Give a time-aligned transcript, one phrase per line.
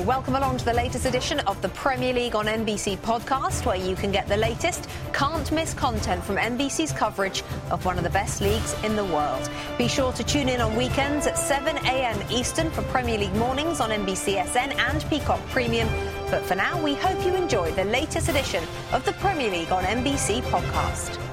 [0.00, 3.94] Welcome along to the latest edition of the Premier League on NBC podcast, where you
[3.94, 8.40] can get the latest, can't miss content from NBC's coverage of one of the best
[8.40, 9.50] leagues in the world.
[9.76, 12.18] Be sure to tune in on weekends at 7 a.m.
[12.30, 15.88] Eastern for Premier League mornings on NBCSN and Peacock Premium.
[16.30, 19.84] But for now, we hope you enjoy the latest edition of the Premier League on
[19.84, 21.31] NBC podcast.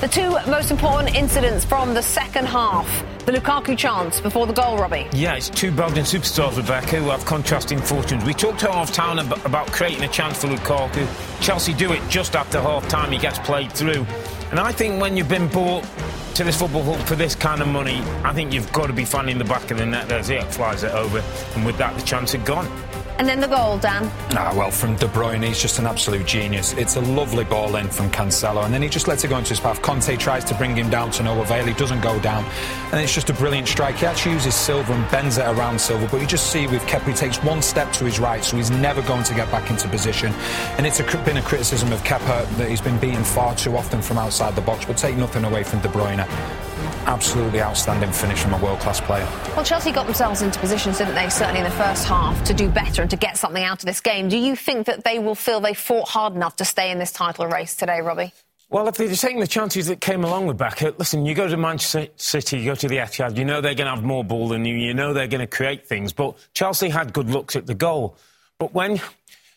[0.00, 2.86] The two most important incidents from the second half.
[3.26, 5.08] The Lukaku chance before the goal, Robbie.
[5.12, 8.22] Yeah, it's two Belgian superstars, Rebecca, who have contrasting fortunes.
[8.24, 11.04] We talked half time about creating a chance for Lukaku.
[11.40, 14.06] Chelsea do it just after half time, he gets played through.
[14.52, 15.84] And I think when you've been bought
[16.34, 19.36] to this football for this kind of money, I think you've got to be finding
[19.36, 20.08] the back of the net.
[20.08, 21.24] There's it, flies it over.
[21.56, 22.68] And with that, the chance had gone.
[23.18, 24.08] And then the goal, Dan.
[24.30, 26.72] Ah, well, from De Bruyne, he's just an absolute genius.
[26.74, 29.50] It's a lovely ball in from Cancelo, and then he just lets it go into
[29.50, 29.82] his path.
[29.82, 31.66] Kante tries to bring him down to no avail.
[31.66, 32.44] He doesn't go down,
[32.92, 33.96] and it's just a brilliant strike.
[33.96, 37.08] He actually uses Silva and bends it around Silva, but you just see with Kepa,
[37.08, 39.88] he takes one step to his right, so he's never going to get back into
[39.88, 40.32] position.
[40.76, 44.00] And it's a, been a criticism of Kepa that he's been beaten far too often
[44.00, 46.24] from outside the box, but take nothing away from De Bruyne
[47.08, 49.26] absolutely outstanding finish from a world class player.
[49.56, 52.68] Well, Chelsea got themselves into positions, didn't they, certainly in the first half, to do
[52.68, 54.28] better and to get something out of this game.
[54.28, 57.10] Do you think that they will feel they fought hard enough to stay in this
[57.10, 58.32] title race today, Robbie?
[58.70, 61.56] Well, if they're taking the chances that came along with Beckett, listen, you go to
[61.56, 64.48] Manchester City, you go to the Etihad, you know they're going to have more ball
[64.48, 66.12] than you, you know they're going to create things.
[66.12, 68.18] But Chelsea had good looks at the goal.
[68.58, 69.00] But when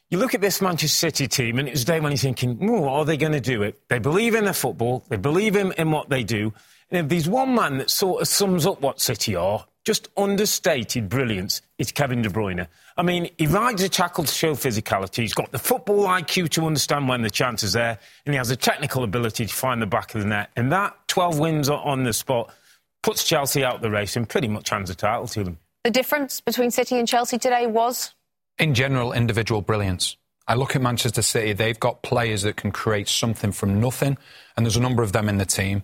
[0.10, 2.58] you look at this Manchester City team, and it was a day when you're thinking,
[2.62, 3.82] oh, are they going to do it?
[3.90, 6.54] They believe in their football, they believe in, in what they do.
[6.92, 11.10] And if there's one man that sort of sums up what City are, just understated
[11.10, 12.68] brilliance, it's Kevin De Bruyne.
[12.98, 15.18] I mean, he rides a tackle to show physicality.
[15.18, 18.50] He's got the football IQ to understand when the chance is there, and he has
[18.50, 20.52] the technical ability to find the back of the net.
[20.56, 22.54] And that 12 wins on the spot
[23.02, 25.58] puts Chelsea out of the race and pretty much hands the title to them.
[25.84, 28.14] The difference between City and Chelsea today was?
[28.60, 30.18] In general, individual brilliance.
[30.48, 34.18] I look at Manchester City, they've got players that can create something from nothing,
[34.56, 35.82] and there's a number of them in the team.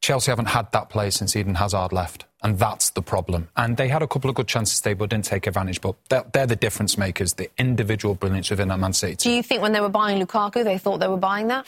[0.00, 3.48] Chelsea haven't had that player since Eden Hazard left, and that's the problem.
[3.56, 5.80] And they had a couple of good chances today, but didn't take advantage.
[5.80, 9.16] But they're, they're the difference makers, the individual brilliance within that Man City.
[9.16, 9.32] Team.
[9.32, 11.66] Do you think when they were buying Lukaku, they thought they were buying that?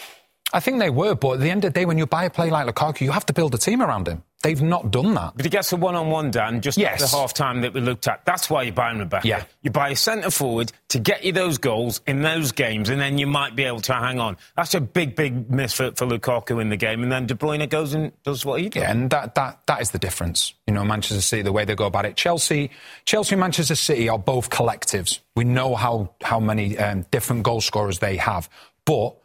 [0.52, 2.30] I think they were, but at the end of the day, when you buy a
[2.30, 4.22] player like Lukaku, you have to build a team around him.
[4.43, 5.34] They've not done that.
[5.37, 7.03] But he gets a one-on-one, Dan, just yes.
[7.03, 8.25] at the half-time that we looked at.
[8.25, 9.28] That's why you buy him Rebecca.
[9.28, 9.45] Yeah.
[9.61, 13.27] You buy a centre-forward to get you those goals in those games, and then you
[13.27, 14.39] might be able to hang on.
[14.56, 17.69] That's a big, big miss for, for Lukaku in the game, and then De Bruyne
[17.69, 18.83] goes and does what he does.
[18.83, 20.55] Yeah, and that, that, that is the difference.
[20.67, 22.17] You know, Manchester City, the way they go about it.
[22.17, 22.71] Chelsea,
[23.05, 25.21] Chelsea and Manchester City are both collectives.
[25.37, 28.49] We know how, how many um, different goal scorers they have.
[28.87, 29.17] But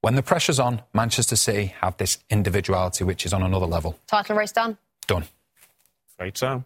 [0.00, 3.98] when the pressure's on, Manchester City have this individuality which is on another level.
[4.06, 4.76] Title race done?
[5.06, 5.24] Done.
[6.18, 6.64] Great so.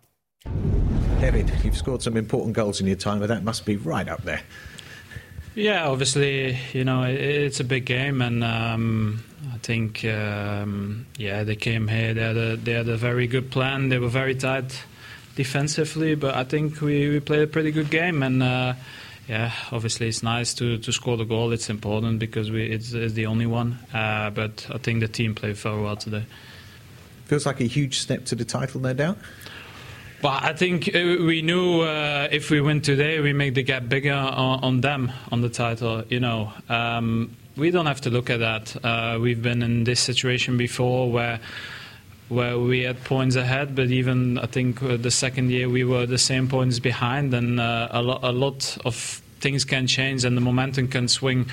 [1.20, 4.22] David, you've scored some important goals in your time, but that must be right up
[4.22, 4.40] there.
[5.54, 11.56] Yeah, obviously, you know, it's a big game, and um, I think, um, yeah, they
[11.56, 12.14] came here.
[12.14, 13.88] They had, a, they had a very good plan.
[13.88, 14.82] They were very tight
[15.34, 18.74] defensively, but I think we, we played a pretty good game, and uh,
[19.30, 21.52] yeah, obviously it's nice to, to score the goal.
[21.52, 23.78] It's important because we, it's, it's the only one.
[23.94, 26.24] Uh, but I think the team played very well today.
[27.26, 29.18] Feels like a huge step to the title, no doubt.
[30.20, 33.88] But I think uh, we knew uh, if we win today, we make the gap
[33.88, 36.02] bigger on, on them on the title.
[36.08, 38.84] You know, um, we don't have to look at that.
[38.84, 41.38] Uh, we've been in this situation before where
[42.30, 46.06] where we had points ahead, but even I think uh, the second year we were
[46.06, 50.36] the same points behind, and uh, a, lo- a lot of things can change and
[50.36, 51.46] the momentum can swing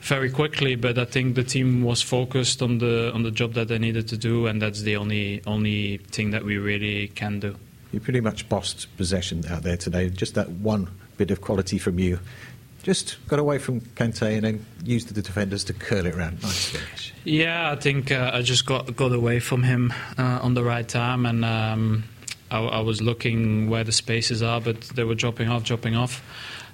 [0.00, 0.76] very quickly.
[0.76, 4.08] But I think the team was focused on the on the job that they needed
[4.08, 7.56] to do, and that's the only only thing that we really can do.
[7.92, 10.10] You pretty much bossed possession out there today.
[10.10, 12.18] Just that one bit of quality from you.
[12.82, 16.40] Just got away from Kante and then used the defenders to curl it around.
[16.42, 17.12] Nice finish.
[17.24, 20.86] Yeah, I think uh, I just got got away from him uh, on the right
[20.86, 22.04] time, and um,
[22.50, 26.22] I, I, was looking where the spaces are, but they were dropping off, dropping off.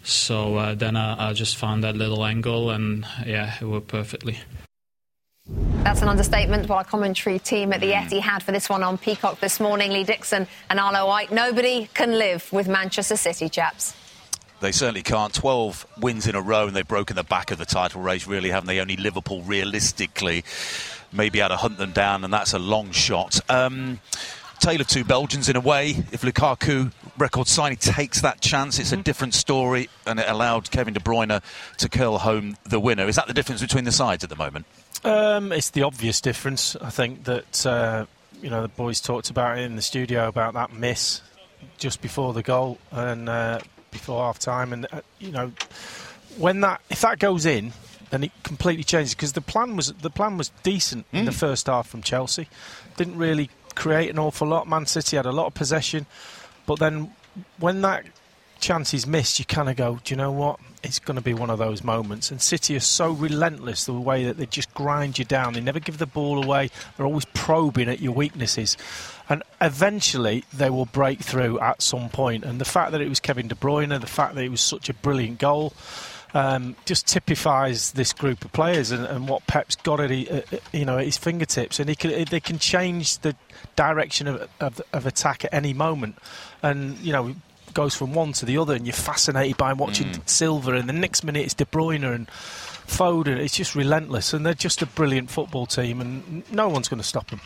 [0.05, 4.39] So uh, then I, I, just found that little angle, and yeah, it worked perfectly.
[5.47, 6.69] That's an understatement.
[6.69, 10.05] What our commentary team at the Etihad for this one on Peacock this morning, Lee
[10.05, 11.31] Dixon and Arlo White.
[11.31, 13.95] Nobody can live with Manchester City, chaps.
[14.61, 15.35] They certainly can't.
[15.35, 18.51] 12 wins in a row, and they've broken the back of the title race, really,
[18.51, 18.79] haven't they?
[18.79, 20.45] Only Liverpool, realistically,
[21.13, 23.41] maybe had to hunt them down, and that's a long shot.
[23.51, 23.99] Um,
[24.61, 25.91] tale of two Belgians in a way.
[26.13, 29.01] If Lukaku record signing takes that chance, it's mm-hmm.
[29.01, 31.41] a different story, and it allowed Kevin De Bruyne
[31.79, 33.07] to curl home the winner.
[33.07, 34.67] Is that the difference between the sides at the moment?
[35.05, 36.77] Um, it's the obvious difference.
[36.77, 38.07] I think that uh,
[38.43, 41.23] you know the boys talked about it in the studio about that miss
[41.79, 43.61] just before the goal, and uh,
[43.93, 45.53] before half time, and uh, you know
[46.37, 47.73] when that if that goes in,
[48.11, 51.21] then it completely changes because the plan was the plan was decent mm.
[51.21, 51.39] in the mm.
[51.39, 52.49] first half from Chelsea.
[52.97, 54.69] Didn't really create an awful lot.
[54.69, 56.07] Man City had a lot of possession,
[56.67, 57.13] but then
[57.59, 58.05] when that
[58.61, 60.59] chance is missed, you kind of go, do you know what?
[60.83, 62.31] It's going to be one of those moments.
[62.31, 65.53] And City are so relentless the way that they just grind you down.
[65.53, 66.71] They never give the ball away.
[66.97, 68.77] They're always probing at your weaknesses.
[69.29, 72.45] And eventually they will break through at some point.
[72.45, 74.89] And the fact that it was Kevin De Bruyne, the fact that it was such
[74.89, 75.73] a brilliant goal,
[76.35, 80.41] um, just typifies this group of players and, and what Pep's got at, he, uh,
[80.73, 81.79] you know, at his fingertips.
[81.79, 83.37] And he can, they can change the
[83.77, 86.17] direction of, of, of attack at any moment.
[86.63, 87.35] And, you know,
[87.75, 90.29] goes from one to the other, and you're fascinated by watching mm.
[90.29, 92.29] Silva, and the next minute it's De Bruyne and
[92.87, 93.39] Foden.
[93.39, 97.07] It's just relentless, and they're just a brilliant football team, and no one's going to
[97.07, 97.41] stop them.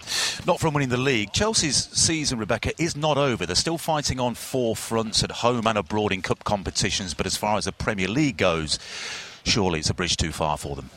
[0.46, 1.32] Not from winning the league.
[1.32, 3.46] Chelsea's season, Rebecca, is not over.
[3.46, 7.36] They're still fighting on four fronts at home and abroad in cup competitions, but as
[7.36, 8.78] far as the Premier League goes,
[9.44, 10.90] surely it's a bridge too far for them.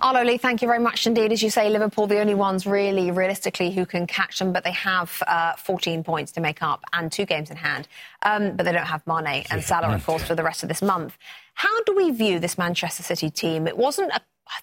[0.00, 1.32] Arlo Lee, thank you very much indeed.
[1.32, 4.72] As you say, Liverpool, the only ones really, realistically, who can catch them, but they
[4.72, 7.88] have uh, 14 points to make up and two games in hand.
[8.22, 10.82] Um, but they don't have Mane and Salah, of course, for the rest of this
[10.82, 11.18] month.
[11.58, 13.66] How do we view this Manchester City team?
[13.66, 14.20] It wasn't a,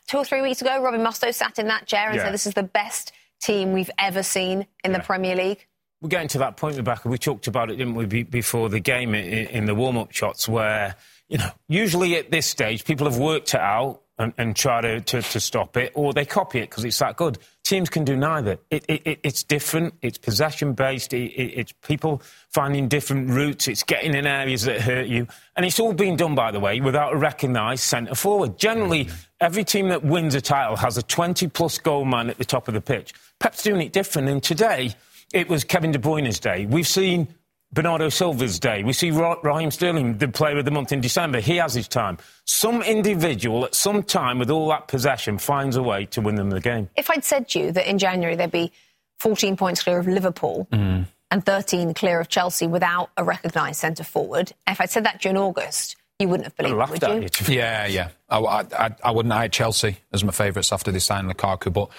[0.07, 2.23] two or three weeks ago, Robbie Mustoe sat in that chair and yeah.
[2.23, 3.11] said this is the best
[3.41, 4.99] team we've ever seen in yeah.
[4.99, 5.67] the Premier League.
[6.01, 7.09] We're getting to that point, Rebecca.
[7.09, 10.95] We talked about it, didn't we, before the game in the warm up shots, where,
[11.27, 15.01] you know, usually at this stage, people have worked it out and, and try to,
[15.01, 17.37] to, to, stop it, or they copy it because it's that good.
[17.63, 18.57] Teams can do neither.
[18.69, 19.93] It, it, it's different.
[20.01, 21.13] It's possession based.
[21.13, 23.67] it's people finding different routes.
[23.67, 26.79] It's getting in areas that hurt you, and it's all being done, by the way,
[26.79, 28.57] without a recognised centre forward.
[28.57, 29.15] Generally, mm-hmm.
[29.41, 32.73] every team that wins a title has a 20-plus goal man at the top of
[32.73, 33.13] the pitch.
[33.39, 34.93] Pep's doing it different, and today
[35.33, 36.65] it was Kevin De Bruyne's day.
[36.65, 37.27] We've seen
[37.73, 38.83] Bernardo Silva's day.
[38.83, 41.39] We see Raheem Sterling, the player of the month in December.
[41.39, 42.17] He has his time.
[42.45, 46.49] Some individual at some time with all that possession finds a way to win them
[46.49, 46.89] the game.
[46.95, 48.71] If I'd said to you that in January there'd be
[49.19, 51.05] 14 points clear of Liverpool mm.
[51.31, 55.37] and 13 clear of Chelsea without a recognised centre forward, if I'd said that during
[55.37, 57.55] August, you wouldn't have believed it, would you?
[57.55, 58.09] Yeah, yeah.
[58.29, 59.33] I, I, I wouldn't.
[59.33, 61.89] I had Chelsea as my favourites after they signed Lukaku, but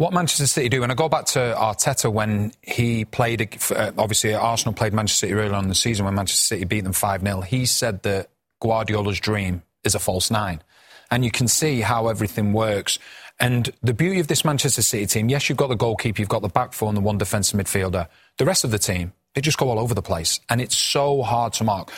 [0.00, 4.32] what Manchester City do, and I go back to Arteta when he played, uh, obviously
[4.32, 7.20] Arsenal played Manchester City earlier on in the season when Manchester City beat them 5
[7.20, 7.42] 0.
[7.42, 10.62] He said that Guardiola's dream is a false nine.
[11.10, 12.98] And you can see how everything works.
[13.38, 16.40] And the beauty of this Manchester City team, yes, you've got the goalkeeper, you've got
[16.40, 18.08] the back four and the one defensive midfielder.
[18.38, 20.40] The rest of the team, they just go all over the place.
[20.48, 21.92] And it's so hard to mark.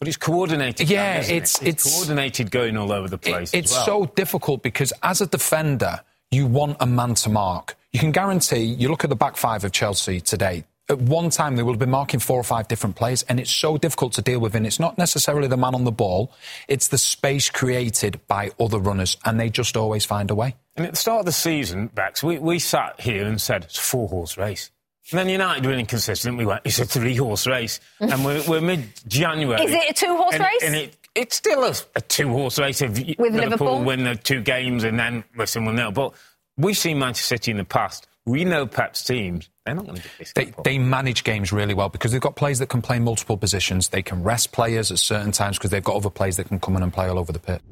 [0.00, 0.90] But it's coordinated.
[0.90, 1.36] Yeah, it's, it?
[1.36, 3.54] it's, it's, coordinated going all over the place.
[3.54, 3.86] It, it's well.
[3.86, 7.76] so difficult because as a defender, you want a man to mark.
[7.92, 11.56] You can guarantee, you look at the back five of Chelsea today, at one time
[11.56, 14.22] they will have been marking four or five different players, and it's so difficult to
[14.22, 14.54] deal with.
[14.54, 16.32] And it's not necessarily the man on the ball,
[16.66, 20.54] it's the space created by other runners, and they just always find a way.
[20.76, 23.78] And at the start of the season, Bax, we, we sat here and said it's
[23.78, 24.70] a four horse race.
[25.10, 26.36] And then United were inconsistent.
[26.36, 27.80] We went, it's a three horse race.
[27.98, 29.62] and we're, we're mid January.
[29.64, 30.62] Is it a two horse race?
[30.62, 34.14] And it, it's still a, a two horse race if With Liverpool, Liverpool win the
[34.14, 35.90] two games and then listen, we'll know.
[35.90, 36.14] But
[36.56, 38.06] we've seen Manchester City in the past.
[38.24, 39.48] We know Pep's teams.
[39.64, 40.32] They're not going to get this.
[40.34, 43.88] They, they manage games really well because they've got players that can play multiple positions.
[43.88, 46.76] They can rest players at certain times because they've got other players that can come
[46.76, 47.62] in and play all over the pit.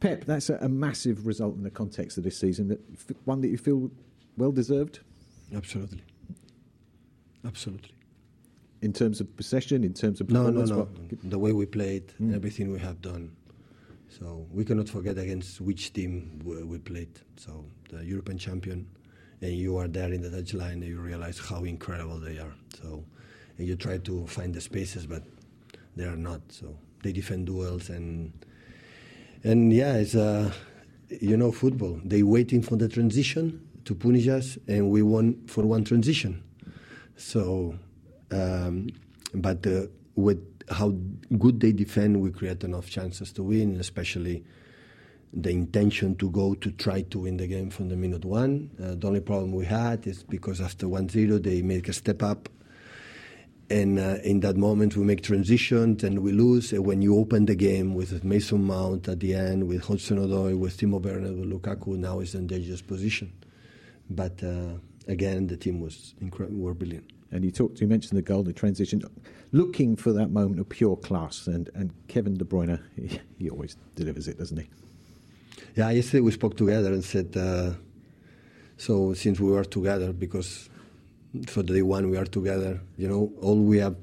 [0.00, 2.68] Pep, that's a, a massive result in the context of this season.
[2.68, 2.80] That
[3.24, 3.90] one that you feel
[4.36, 5.00] well deserved.
[5.54, 6.02] Absolutely,
[7.44, 7.92] absolutely.
[8.82, 10.88] In terms of possession, in terms of no, no, no.
[11.24, 13.34] The way we played, everything we have done.
[14.08, 17.18] So we cannot forget against which team we, we played.
[17.36, 18.86] So the European champion,
[19.40, 22.54] and you are there in the touchline, and you realize how incredible they are.
[22.80, 23.04] So
[23.56, 25.22] and you try to find the spaces, but
[25.96, 26.40] they are not.
[26.48, 28.32] So they defend duels and
[29.44, 30.52] and yeah, it's uh,
[31.08, 32.00] you know football.
[32.04, 36.42] They waiting for the transition to punish us, and we won for one transition.
[37.16, 37.76] So,
[38.32, 38.88] um,
[39.34, 40.90] but uh, with how
[41.38, 44.44] good they defend, we create enough chances to win, especially
[45.32, 48.70] the intention to go to try to win the game from the minute one.
[48.82, 52.50] Uh, the only problem we had is because after 1-0 they make a step up
[53.70, 56.72] and uh, in that moment we make transitions and we lose.
[56.72, 60.58] And when you open the game with Mason Mount at the end, with Hudson Odoi,
[60.58, 63.32] with Timo Werner, with Lukaku, now is in dangerous position.
[64.10, 64.74] But uh,
[65.08, 67.10] again, the team was incredible, were brilliant.
[67.32, 69.02] And you talked, you mentioned the goal, the transition,
[69.52, 71.46] looking for that moment of pure class.
[71.46, 74.68] And, and Kevin De Bruyne, he, he always delivers it, doesn't he?
[75.74, 77.70] Yeah, yesterday we spoke together and said, uh,
[78.76, 80.68] so since we were together, because
[81.46, 83.96] for the day one we are together, you know, all we have,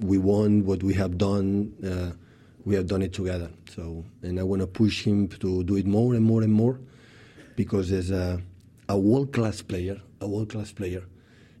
[0.00, 2.16] we won, what we have done, uh,
[2.64, 3.50] we have done it together.
[3.74, 6.80] So, and I want to push him to do it more and more and more,
[7.54, 8.40] because as a,
[8.88, 11.02] a world-class player, a world-class player,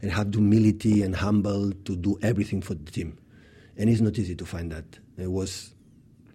[0.02, 3.16] and have humility and humble to do everything for the team.
[3.76, 4.84] And it's not easy to find that.
[5.16, 5.72] It was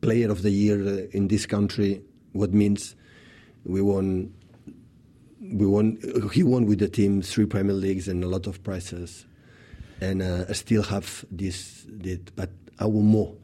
[0.02, 2.02] player of the year uh, in this country,
[2.34, 2.96] what means
[3.66, 4.34] we won
[5.42, 5.98] we won
[6.34, 9.26] he won with the team three Premier Leagues and a lot of prizes
[10.02, 13.36] and uh, I still have this, this but I want more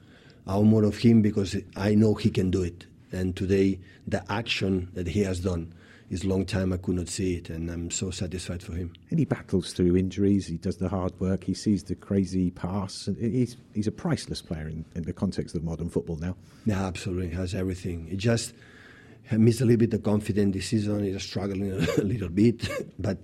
[0.48, 4.24] I want more of him because I know he can do it and today the
[4.32, 5.74] action that he has done
[6.14, 9.18] is long time I could not see it and I'm so satisfied for him And
[9.18, 13.08] he battles through injuries, he does the hard work, he sees the crazy pass.
[13.08, 16.36] And he's, he's a priceless player in, in the context of modern football now.
[16.66, 17.30] Yeah, absolutely.
[17.30, 18.06] He has everything.
[18.08, 18.54] He just
[19.32, 21.04] missed a little bit the confidence this season.
[21.04, 23.18] He's struggling a little bit, but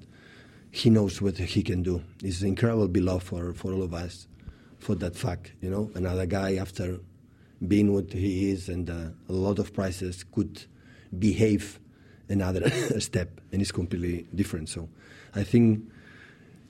[0.71, 2.01] he knows what he can do.
[2.21, 4.27] He's incredible beloved for, for all of us
[4.79, 5.53] for that fact.
[5.61, 6.99] You know, another guy after
[7.67, 10.63] being what he is and uh, a lot of prices could
[11.17, 11.79] behave
[12.29, 12.69] another
[12.99, 14.69] step, and it's completely different.
[14.69, 14.87] So,
[15.35, 15.83] I think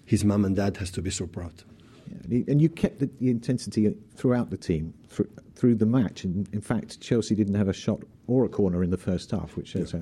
[0.06, 1.54] his mom and dad has to be so proud.
[2.28, 6.24] Yeah, and, you kept the, the intensity throughout the team, through, through the match.
[6.24, 9.56] And in fact, Chelsea didn't have a shot or a corner in the first half,
[9.56, 10.02] which shows how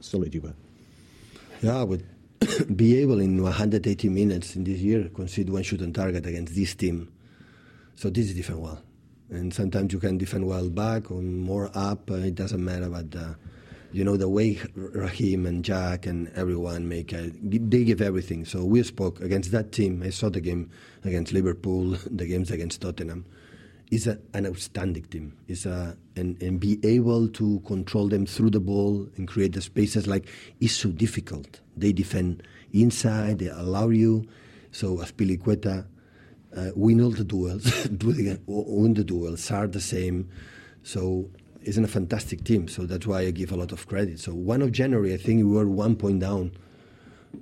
[0.00, 0.54] solid you were.
[1.62, 2.06] Yeah, I would
[2.76, 6.74] be able in 180 minutes in this year concede one shot on target against this
[6.74, 7.10] team.
[7.96, 8.80] So this is defend well,
[9.30, 12.10] and sometimes you can defend well back or more up.
[12.10, 13.34] Uh, it doesn't matter, but uh,
[13.92, 18.44] you know the way Raheem and Jack and everyone make uh, they give everything.
[18.44, 20.02] So we spoke against that team.
[20.04, 20.70] I saw the game
[21.04, 23.24] against Liverpool, the games against Tottenham.
[23.90, 25.34] It's a, an outstanding team.
[25.48, 29.62] It's a, and, and be able to control them through the ball and create the
[29.62, 30.28] spaces like
[30.60, 31.60] it's so difficult.
[31.74, 32.42] They defend
[32.74, 34.26] inside, they allow you.
[34.72, 35.86] So Azpilicueta
[36.54, 37.64] uh, win all the duels,
[38.46, 40.28] win the duels, are the same.
[40.82, 41.30] So
[41.68, 42.66] it's in a fantastic team.
[42.66, 44.18] So that's why I give a lot of credit.
[44.18, 46.52] So one of January, I think we were one point down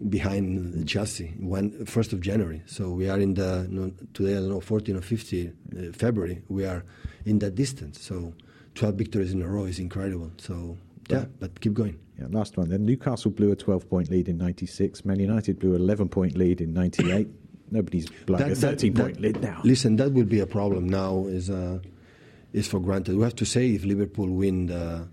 [0.09, 1.35] behind Chelsea.
[1.38, 2.62] One first of January.
[2.66, 4.33] So we are in the no, today.
[4.33, 6.42] I don't know, 14 or 15 uh, February.
[6.49, 6.85] We are
[7.25, 8.00] in that distance.
[8.00, 8.35] So
[8.75, 10.33] 12 victories in a row is incredible.
[10.38, 10.76] So
[11.09, 11.97] yeah, but keep going.
[12.18, 12.85] Yeah, last one then.
[12.85, 15.04] Newcastle blew a 12 point lead in 96.
[15.04, 17.28] Man United blew an 11 point lead in 98.
[17.71, 19.61] Nobody's blowing a 13 point that- lead now.
[19.62, 21.26] Listen, that will be a problem now.
[21.26, 21.78] Is uh,
[22.56, 23.16] is for granted.
[23.16, 25.08] We have to say if Liverpool win the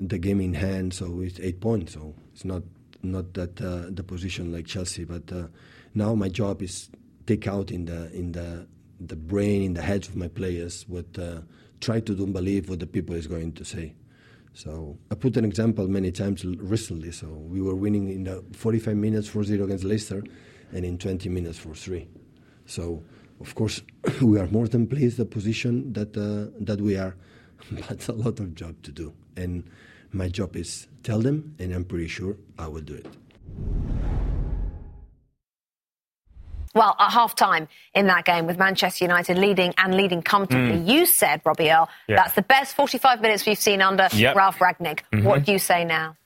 [0.00, 1.94] the game in hand, so it's eight points.
[1.94, 2.64] So it's not
[3.02, 5.04] not that uh, the position like Chelsea.
[5.04, 5.46] But uh,
[5.94, 6.90] now my job is
[7.26, 8.66] take out in the in the
[9.00, 11.40] the brain in the heads of my players what uh,
[11.80, 13.94] try to don't believe what the people is going to say.
[14.52, 17.12] So I put an example many times recently.
[17.12, 20.22] So we were winning in the 45 minutes 4-0 against Leicester,
[20.72, 22.08] and in 20 minutes for three.
[22.66, 23.02] So
[23.46, 23.82] of course
[24.22, 27.14] we are more than pleased the position that uh, that we are,
[27.88, 29.12] but a lot of job to do.
[29.36, 29.64] And
[30.12, 33.06] my job is tell them, and I'm pretty sure I will do it.
[36.74, 41.06] Well, at half time in that game with Manchester United leading and leading comfortably, you
[41.06, 42.16] said, Robbie Earle, Yeah.
[42.16, 44.34] that's the best 45 minutes we've seen under Yep.
[44.34, 45.00] Ralf Rangnick.
[45.22, 46.16] What do you say now?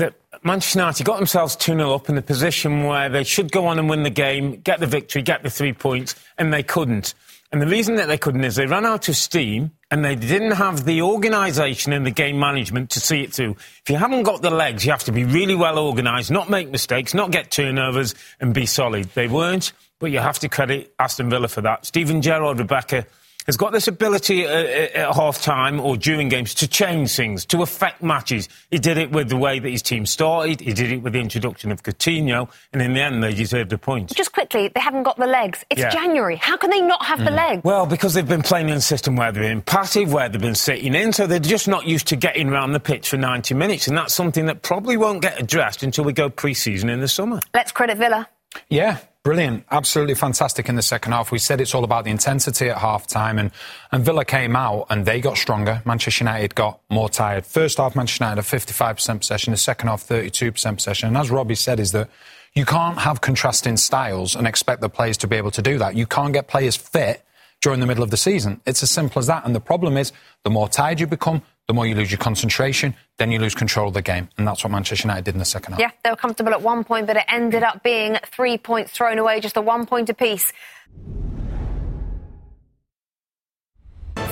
[0.00, 3.66] That Manchester United got themselves 2 0 up in a position where they should go
[3.66, 7.14] on and win the game, get the victory, get the three points, and they couldn't.
[7.52, 10.52] And the reason that they couldn't is they ran out of steam and they didn't
[10.52, 13.56] have the organisation and the game management to see it through.
[13.82, 16.70] If you haven't got the legs, you have to be really well organised, not make
[16.70, 19.10] mistakes, not get turnovers, and be solid.
[19.14, 19.72] They weren't.
[19.98, 21.86] but you have to credit Aston Villa for that.
[21.86, 23.04] Steven Gerrard, Rebecca,
[23.46, 27.62] has got this ability at, at half time or during games to change things, to
[27.62, 28.48] affect matches.
[28.70, 31.20] He did it with the way that his team started, he did it with the
[31.20, 34.14] introduction of Coutinho, and in the end, they deserved a point.
[34.14, 35.64] Just quickly, they haven't got the legs.
[35.70, 35.90] It's yeah.
[35.90, 36.36] January.
[36.36, 37.26] How can they not have mm.
[37.26, 37.64] the legs?
[37.64, 40.54] Well, because they've been playing in a system where they've been passive, where they've been
[40.54, 43.88] sitting in, so they're just not used to getting around the pitch for 90 minutes,
[43.88, 47.08] and that's something that probably won't get addressed until we go pre season in the
[47.08, 47.40] summer.
[47.54, 48.28] Let's credit Villa.
[48.68, 51.30] Yeah, Brilliant, absolutely fantastic in the second half.
[51.30, 53.50] We said it's all about the intensity at half time, and,
[53.92, 55.82] and Villa came out and they got stronger.
[55.84, 57.44] Manchester United got more tired.
[57.44, 61.08] First half, Manchester United had 55% possession, the second half, 32% possession.
[61.08, 62.08] And as Robbie said, is that
[62.54, 65.94] you can't have contrasting styles and expect the players to be able to do that.
[65.94, 67.22] You can't get players fit
[67.60, 68.62] during the middle of the season.
[68.64, 69.44] It's as simple as that.
[69.44, 70.12] And the problem is,
[70.44, 73.86] the more tired you become, the more you lose your concentration, then you lose control
[73.86, 74.28] of the game.
[74.36, 75.80] And that's what Manchester United did in the second half.
[75.80, 79.20] Yeah, they were comfortable at one point, but it ended up being three points thrown
[79.20, 80.52] away, just a one point apiece.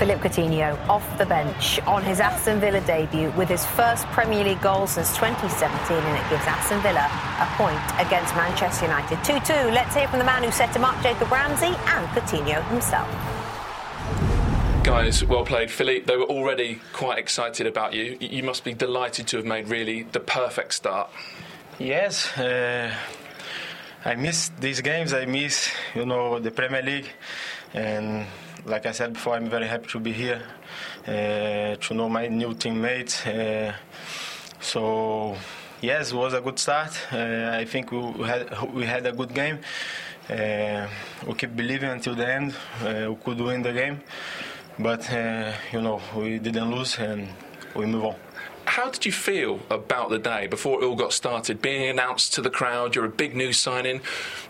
[0.01, 4.61] Philippe Coutinho off the bench on his Aston Villa debut with his first Premier League
[4.61, 7.07] goal since 2017, and it gives Aston Villa
[7.39, 9.23] a point against Manchester United.
[9.23, 9.53] 2 2.
[9.71, 13.38] Let's hear from the man who set him up, Jacob Ramsey, and Coutinho himself
[14.83, 15.71] guys, well played.
[15.71, 18.17] Philippe, they were already quite excited about you.
[18.21, 21.11] You must be delighted to have made really the perfect start.
[21.79, 22.95] Yes, uh,
[24.05, 25.13] I miss these games.
[25.13, 27.09] I miss, you know, the Premier League.
[27.75, 28.27] And
[28.65, 30.43] like I said before, I'm very happy to be here,
[31.07, 33.27] uh, to know my new teammates.
[33.27, 33.75] Uh,
[34.61, 35.37] so,
[35.81, 36.93] yes, it was a good start.
[37.13, 39.61] Uh, I think we had, we had a good game.
[40.29, 40.87] Uh,
[41.27, 42.55] we keep believing until the end.
[42.83, 44.01] Uh, we could win the game.
[44.79, 47.29] But, uh, you know, we didn't lose and
[47.75, 48.17] we move on.
[48.65, 51.61] How did you feel about the day before it all got started?
[51.61, 54.03] Being announced to the crowd, you're a big new signing.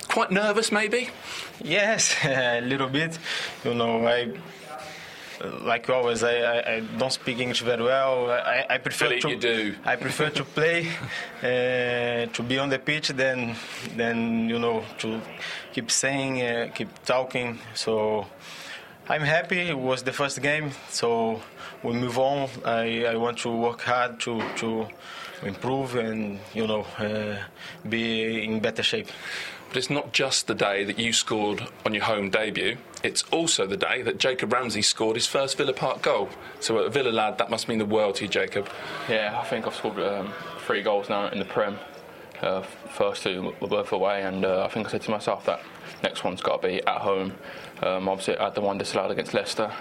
[0.08, 1.11] Quite nervous, maybe?
[1.62, 3.18] Yes, a little bit.
[3.64, 4.32] You know, I
[5.62, 8.30] like always, I, I, I, don't speak English very well.
[8.30, 9.75] I, I prefer to.
[9.85, 10.88] I prefer to play,
[11.42, 13.54] uh, to be on the pitch, than
[13.97, 15.21] than you know to
[15.73, 17.58] keep saying, uh, keep talking.
[17.75, 18.26] So
[19.10, 19.60] I'm happy.
[19.60, 21.40] It was the first game, so
[21.82, 22.50] we move on.
[22.62, 24.86] I, I want to work hard to to
[25.42, 27.38] improve and you know uh,
[27.88, 29.08] be in better shape.
[29.68, 32.76] But it's not just the day that you scored on your home debut.
[33.02, 36.28] It's also the day that Jacob Ramsey scored his first Villa Park goal.
[36.60, 38.68] So, a Villa lad, that must mean the world to you, Jacob.
[39.08, 40.32] Yeah, I think I've scored um,
[40.66, 41.78] three goals now in the Prem.
[42.40, 45.60] Uh, first two were both away, and uh, I think I said to myself that
[46.02, 47.34] next one's got to be at home.
[47.82, 49.73] Um, obviously, I had the one disallowed against Leicester.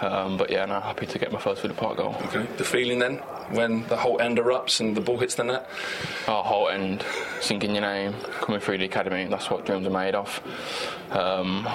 [0.00, 2.16] Um, but yeah, now happy to get my first Villa Park goal.
[2.26, 2.46] Okay.
[2.56, 3.16] The feeling then
[3.50, 5.68] when the whole end erupts and the ball hits the net?
[6.26, 7.04] Our whole end,
[7.40, 9.26] singing your name, coming through the academy.
[9.26, 10.40] That's what dreams are made of.
[11.10, 11.68] Um,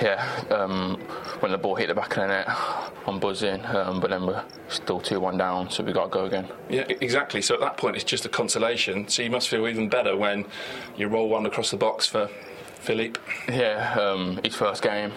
[0.00, 0.98] yeah, um,
[1.40, 2.48] when the ball hit the back of the net,
[3.06, 6.24] I'm buzzing, um, but then we're still 2 1 down, so we've got to go
[6.26, 6.48] again.
[6.68, 7.42] Yeah, exactly.
[7.42, 9.08] So at that point, it's just a consolation.
[9.08, 10.46] So you must feel even better when
[10.96, 12.28] you roll one across the box for
[12.84, 13.18] Philippe?
[13.48, 15.12] Yeah, um, his first game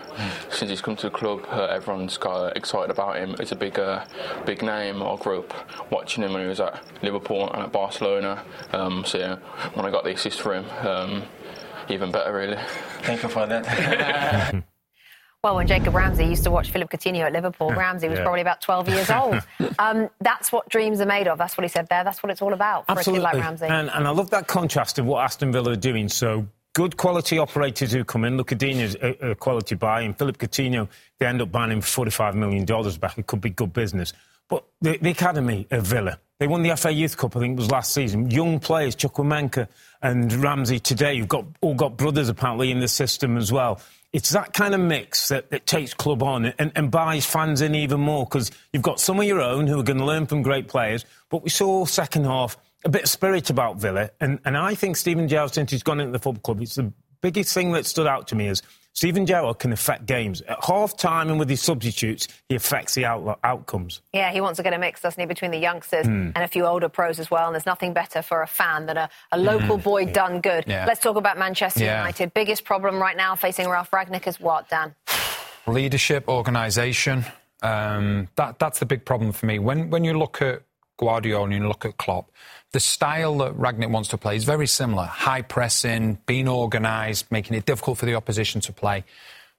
[0.49, 1.45] since he's come to the club.
[1.49, 3.35] Uh, everyone's got excited about him.
[3.39, 4.05] It's a big, uh,
[4.45, 5.03] big name.
[5.03, 8.43] I grew up watching him when he was at Liverpool and at Barcelona.
[8.71, 9.35] Um, so yeah,
[9.73, 11.23] when I got the assist for him, um,
[11.89, 12.57] even better, really.
[13.01, 14.63] Thank you for that.
[15.43, 18.23] Well, when Jacob Ramsey used to watch Philip Coutinho at Liverpool, Ramsey was yeah.
[18.23, 19.39] probably about 12 years old.
[19.79, 21.37] um, that's what dreams are made of.
[21.37, 22.03] That's what he said there.
[22.03, 23.23] That's what it's all about for Absolutely.
[23.23, 23.65] a kid like Ramsey.
[23.67, 26.09] And, and I love that contrast of what Aston Villa are doing.
[26.09, 28.37] So good quality operators who come in.
[28.37, 30.87] Lucas Digne's a, a quality buy, and Philip Coutinho,
[31.17, 32.65] they end up buying him $45 million
[32.99, 33.17] back.
[33.17, 34.13] It could be good business.
[34.47, 37.57] But the, the academy of Villa, they won the FA Youth Cup, I think it
[37.57, 38.29] was last season.
[38.29, 39.67] Young players, Chukwuemeka
[40.03, 43.81] and Ramsey today, you've got all got brothers apparently in the system as well.
[44.13, 47.73] It's that kind of mix that, that takes club on and, and buys fans in
[47.73, 50.43] even more because you've got some of your own who are going to learn from
[50.43, 51.05] great players.
[51.29, 52.55] But we saw second half
[52.87, 54.09] a bit of spirit about Villa.
[54.21, 56.91] And, and I think Steven Gerrard, since he's gone into the football club, it's the
[57.21, 58.61] biggest thing that stood out to me is
[58.93, 60.41] Steven Gerrard can affect games.
[60.41, 64.01] At half time and with his substitutes, he affects the out- outcomes.
[64.13, 66.31] Yeah, he wants to get a mix, doesn't he, between the youngsters mm.
[66.33, 67.47] and a few older pros as well.
[67.47, 69.83] And there's nothing better for a fan than a, a local mm.
[69.83, 70.13] boy yeah.
[70.13, 70.63] done good.
[70.65, 70.85] Yeah.
[70.85, 71.99] Let's talk about Manchester yeah.
[71.99, 72.33] United.
[72.33, 74.95] Biggest problem right now facing Ralf Rangnick is what, Dan?
[75.67, 77.25] Leadership, organisation.
[77.61, 79.59] Um, that, that's the big problem for me.
[79.59, 80.61] When, when you look at
[80.97, 82.31] Guardiola and you look at Klopp,
[82.73, 87.55] the style that Rangnick wants to play is very similar high pressing, being organised, making
[87.57, 89.03] it difficult for the opposition to play.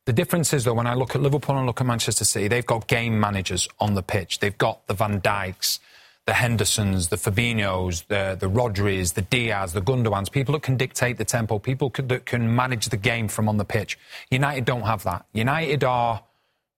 [0.04, 2.64] The difference is, though, when I look at Liverpool and look at Manchester City, they've
[2.64, 4.38] got game managers on the pitch.
[4.38, 5.80] They've got the Van Dijks,
[6.26, 11.18] the Hendersons, the Fabinhos, the, the Rodris, the Diaz, the Gundogans, people that can dictate
[11.18, 13.98] the tempo, people could, that can manage the game from on the pitch.
[14.30, 15.26] United don't have that.
[15.32, 16.22] United are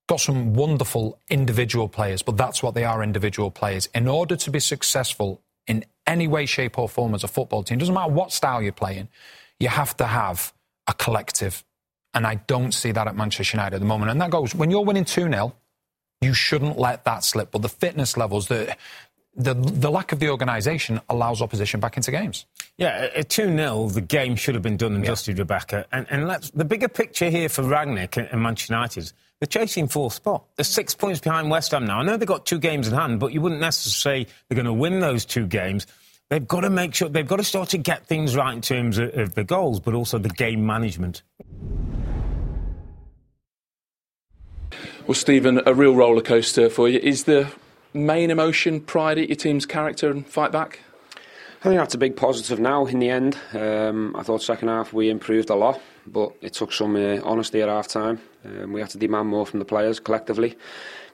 [0.09, 3.89] got some wonderful individual players, but that's what they are individual players.
[3.95, 7.79] In order to be successful in any way, shape, or form as a football team,
[7.79, 9.09] doesn't matter what style you're playing,
[9.59, 10.53] you have to have
[10.89, 11.65] a collective.
[12.13, 14.11] And I don't see that at Manchester United at the moment.
[14.11, 15.55] And that goes when you're winning 2 0,
[16.21, 17.53] you shouldn't let that slip.
[17.53, 18.77] But the fitness levels, the,
[19.37, 22.47] the, the lack of the organisation allows opposition back into games.
[22.77, 25.11] Yeah, at 2 0, the game should have been done and yeah.
[25.11, 25.87] dusted, Rebecca.
[25.93, 30.13] And, and let's, the bigger picture here for Rangnick and Manchester United they're chasing fourth
[30.13, 30.45] spot.
[30.57, 32.01] They're six points behind West Ham now.
[32.01, 34.67] I know they've got two games in hand, but you wouldn't necessarily say they're going
[34.67, 35.87] to win those two games.
[36.29, 38.99] They've got to make sure, they've got to start to get things right in terms
[38.99, 41.23] of, of the goals, but also the game management.
[45.07, 47.01] Well, Stephen, a real roller coaster for you.
[47.01, 47.51] Is the
[47.95, 50.81] main emotion pride at your team's character and fight back?
[51.61, 53.37] I think that's a big positive now in the end.
[53.53, 55.81] Um, I thought second half we improved a lot,
[56.13, 58.21] but it took some uh, honesty at half time.
[58.45, 60.57] Um, we have to demand more from the players collectively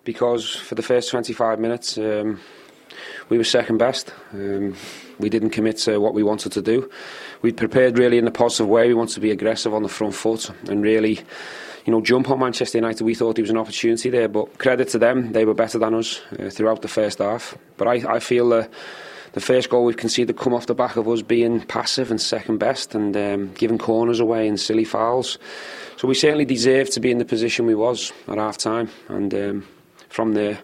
[0.04, 2.40] because for the first 25 minutes um,
[3.28, 4.12] we were second best.
[4.32, 4.74] Um,
[5.18, 6.90] we didn't commit to what we wanted to do.
[7.42, 8.88] We prepared really in a positive way.
[8.88, 11.20] We wanted to be aggressive on the front foot and really
[11.86, 13.04] you know, jump on Manchester United.
[13.04, 15.94] We thought there was an opportunity there, but credit to them, they were better than
[15.94, 17.56] us uh, throughout the first half.
[17.76, 18.66] But I, I feel uh,
[19.36, 22.56] the first goal we've conceded come off the back of us being passive and second
[22.56, 25.36] best and um, giving corners away and silly fouls.
[25.98, 29.34] So we certainly deserved to be in the position we was at half time, and
[29.34, 29.68] um,
[30.08, 30.58] from there.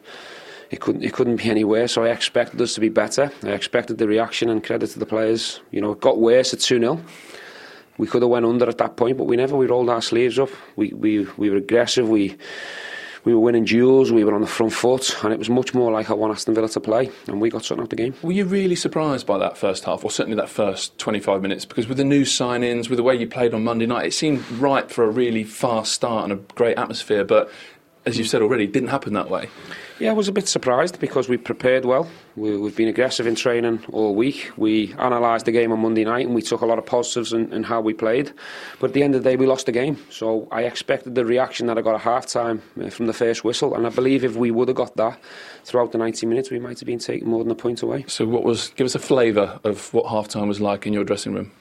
[0.70, 1.92] It couldn't, it couldn't be any worse.
[1.92, 3.30] So I expected us to be better.
[3.42, 5.60] I expected the reaction and credit to the players.
[5.70, 7.04] You know, it got worse at 2 0
[7.98, 9.54] we could have went under at that point, but we never.
[9.54, 10.48] We rolled our sleeves up.
[10.76, 12.08] We we we were aggressive.
[12.08, 12.38] We
[13.24, 15.92] we were winning duels, we were on the front foot, and it was much more
[15.92, 18.14] like I want Aston Villa to play, and we got something out of the game.
[18.22, 21.64] Were you really surprised by that first half, or certainly that first 25 minutes?
[21.64, 24.48] Because with the new sign-ins, with the way you played on Monday night, it seemed
[24.52, 27.50] right for a really fast start and a great atmosphere, but
[28.04, 29.48] as you've said already, it didn't happen that way.
[30.02, 32.10] Yeah, I was a bit surprised because we prepared well.
[32.34, 34.50] We, have been aggressive in training all week.
[34.56, 37.52] We analysed the game on Monday night and we took a lot of positives in,
[37.52, 38.32] in, how we played.
[38.80, 39.96] But at the end of the day, we lost the game.
[40.10, 43.44] So I expected the reaction that I got at half time uh, from the first
[43.44, 43.76] whistle.
[43.76, 45.20] And I believe if we would have got that
[45.62, 48.04] throughout the 90 minutes, we might have been taking more than a point away.
[48.08, 51.04] So, what was, give us a flavour of what half time was like in your
[51.04, 51.52] dressing room?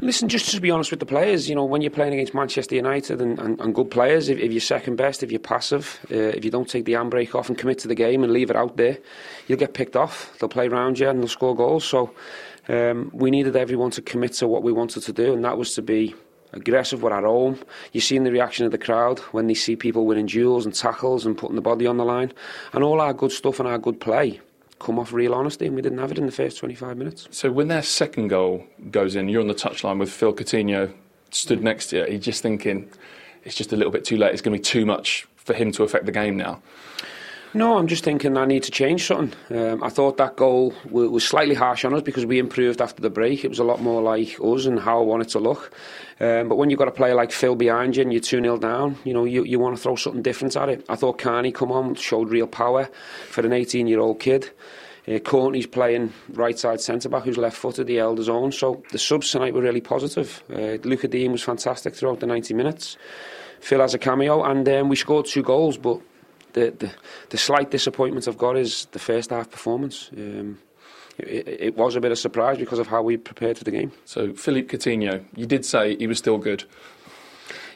[0.00, 2.74] Listen, just to be honest with the players, you know, when you're playing against Manchester
[2.74, 6.14] United and, and, and good players, if, if, you're second best, if you're passive, uh,
[6.14, 8.56] if you don't take the handbrake off and commit to the game and leave it
[8.56, 8.98] out there,
[9.48, 10.36] you'll get picked off.
[10.38, 11.84] They'll play around you and they'll score goals.
[11.84, 12.12] So
[12.68, 15.74] um, we needed everyone to commit to what we wanted to do, and that was
[15.74, 16.14] to be
[16.52, 17.58] aggressive with our own.
[17.92, 21.24] You've seen the reaction of the crowd when they see people winning duels and tackles
[21.24, 22.32] and putting the body on the line.
[22.72, 24.40] And all our good stuff and our good play
[24.78, 27.28] come off real honesty, and we didn't have it in the first 25 minutes.
[27.30, 30.92] So when their second goal goes in, you're on the touchline with Phil Coutinho
[31.30, 32.04] stood next to you.
[32.04, 32.90] He's just thinking
[33.44, 34.32] it's just a little bit too late.
[34.32, 36.60] It's going to be too much for him to affect the game now.
[37.56, 39.34] No, I'm just thinking I need to change something.
[39.48, 43.00] Um, I thought that goal w- was slightly harsh on us because we improved after
[43.00, 43.46] the break.
[43.46, 45.72] It was a lot more like us and how I wanted to look.
[46.20, 48.58] Um, but when you've got a player like Phil behind you and you're 2 0
[48.58, 50.84] down, you know, you, you want to throw something different at it.
[50.90, 52.90] I thought Carney come on, showed real power
[53.30, 54.50] for an 18 year old kid.
[55.08, 58.52] Uh, Courtney's playing right side centre back who's left footed, the elders own.
[58.52, 60.42] So the subs tonight were really positive.
[60.52, 62.98] Uh, Lucas Digne was fantastic throughout the 90 minutes.
[63.60, 66.02] Phil has a cameo, and um, we scored two goals, but
[66.56, 66.90] the, the,
[67.28, 70.10] the slight disappointment I've got is the first half performance.
[70.16, 70.58] Um,
[71.18, 73.70] it, it, was a bit of a surprise because of how we prepared for the
[73.70, 73.92] game.
[74.06, 76.64] So, Philippe Coutinho, you did say he was still good.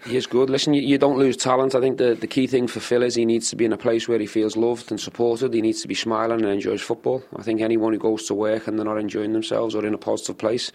[0.06, 0.48] He is good.
[0.48, 1.74] Listen, you, you, don't lose talent.
[1.74, 3.78] I think the, the key thing for Phil is he needs to be in a
[3.78, 5.52] place where he feels loved and supported.
[5.52, 7.22] He needs to be smiling and enjoys football.
[7.36, 9.98] I think anyone who goes to work and they're not enjoying themselves or in a
[9.98, 10.72] positive place,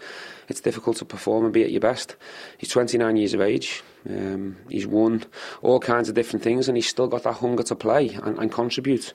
[0.48, 2.14] it's difficult to perform and be at your best.
[2.58, 3.82] He's 29 years of age.
[4.08, 5.24] Um, he's won
[5.62, 8.52] all kinds of different things and he's still got that hunger to play and, and
[8.52, 9.12] contribute.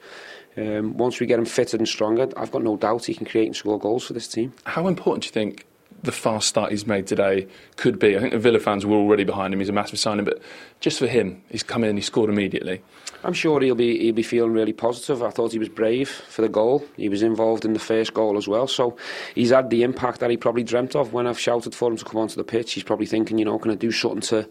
[0.58, 3.48] Um, once we get him fitter and stronger, I've got no doubt he can create
[3.48, 4.54] and score goals for this team.
[4.66, 5.66] How important do you think
[6.04, 8.18] the fast start he's made today could be.
[8.18, 9.60] I think the Villa fans were already behind him.
[9.60, 10.42] He's a massive signing, but
[10.80, 12.82] just for him, he's come in and he scored immediately.
[13.24, 15.22] I'm sure he'll be he'll be feeling really positive.
[15.22, 16.84] I thought he was brave for the goal.
[16.98, 18.98] He was involved in the first goal as well, so
[19.36, 21.14] he's had the impact that he probably dreamt of.
[21.14, 23.60] When I've shouted for him to come onto the pitch, he's probably thinking, you know,
[23.60, 24.50] can I do something to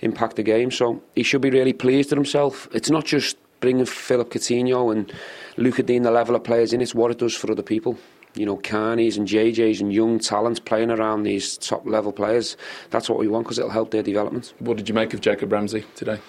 [0.00, 0.70] impact the game?
[0.70, 2.68] So he should be really pleased with himself.
[2.72, 5.12] It's not just bringing Philip Coutinho and
[5.56, 7.96] Lucas Digne the level of players in; it's what it does for other people
[8.38, 12.56] you know, Carneys and JJs and young talents playing around these top level players.
[12.90, 14.54] That's what we want because it'll help their development.
[14.60, 16.20] What did you make of Jacob Ramsey today?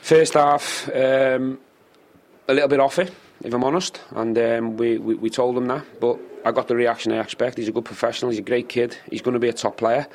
[0.00, 1.58] First half, um,
[2.48, 3.12] a little bit off it.
[3.44, 5.84] if I'm honest, and um, we, we, we told him that.
[6.00, 7.58] But I got the reaction I expect.
[7.58, 8.30] He's a good professional.
[8.30, 8.96] He's a great kid.
[9.10, 10.06] He's going to be a top player.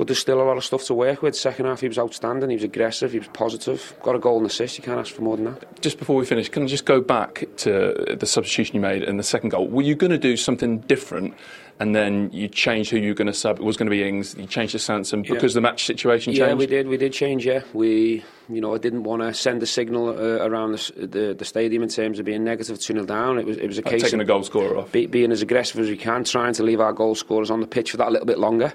[0.00, 1.36] But there's still a lot of stuff to work with.
[1.36, 2.48] Second half, he was outstanding.
[2.48, 3.12] He was aggressive.
[3.12, 3.94] He was positive.
[4.02, 4.78] Got a goal and assist.
[4.78, 5.82] You can't ask for more than that.
[5.82, 9.18] Just before we finish, can I just go back to the substitution you made in
[9.18, 9.68] the second goal?
[9.68, 11.34] Were you going to do something different?
[11.80, 13.58] And then you changed who you were going to sub.
[13.58, 14.34] It was going to be Ings.
[14.36, 15.56] You changed to Sanson because yeah.
[15.56, 16.48] the match situation changed.
[16.48, 16.88] Yeah, we did.
[16.88, 17.46] We did change.
[17.46, 18.22] Yeah, we.
[18.50, 21.82] You know, I didn't want to send a signal uh, around the, the, the stadium
[21.82, 23.38] in terms of being negative two 0 down.
[23.38, 25.32] It was it was a like case taking of a goal scorer off, be, being
[25.32, 27.96] as aggressive as we can, trying to leave our goal scorers on the pitch for
[27.96, 28.74] that a little bit longer,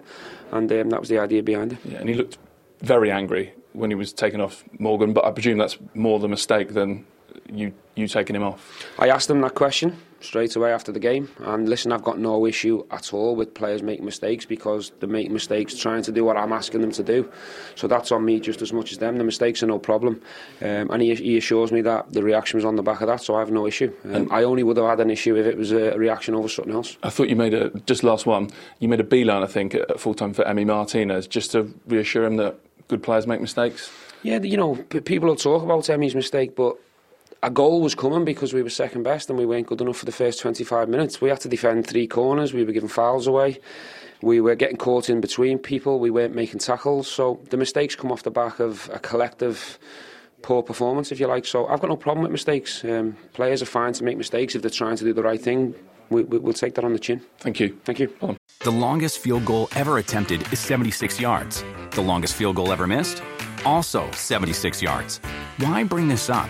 [0.51, 1.79] and um, that was the idea behind it.
[1.85, 2.37] Yeah, and he looked
[2.81, 6.73] very angry when he was taken off Morgan, but I presume that's more the mistake
[6.73, 7.05] than
[7.51, 8.85] you you taking him off.
[8.99, 11.29] I asked him that question straight away after the game.
[11.39, 15.31] And listen, I've got no issue at all with players making mistakes because they make
[15.31, 17.31] mistakes trying to do what I'm asking them to do.
[17.75, 19.17] So that's on me just as much as them.
[19.17, 20.21] The mistakes are no problem.
[20.61, 23.21] Um, and he, he, assures me that the reaction was on the back of that,
[23.21, 23.93] so I have no issue.
[24.11, 26.73] Um, I only would have had an issue if it was a reaction over something
[26.73, 26.97] else.
[27.03, 29.99] I thought you made a, just last one, you made a beeline, I think, at
[29.99, 32.57] full time for Emi Martinez, just to reassure him that
[32.87, 33.91] good players make mistakes.
[34.23, 36.77] Yeah, you know, people will talk about Emi's mistake, but
[37.45, 40.05] a goal was coming because we were second best and we weren't good enough for
[40.05, 41.21] the first 25 minutes.
[41.21, 43.59] We had to defend three corners, we were giving fouls away,
[44.23, 47.07] we were getting caught in between people, we weren't making tackles.
[47.07, 49.77] So the mistakes come off the back of a collective
[50.41, 51.45] poor performance, if you like.
[51.45, 52.83] So I've got no problem with mistakes.
[52.83, 55.75] Um, players are fine to make mistakes if they're trying to do the right thing.
[56.09, 57.21] We, will we, take that on the chin.
[57.37, 57.79] Thank you.
[57.83, 58.11] Thank you.
[58.61, 61.63] The longest field goal ever attempted is 76 yards.
[61.91, 63.21] The longest field goal ever missed?
[63.65, 65.19] Also 76 yards.
[65.57, 66.49] Why bring this up?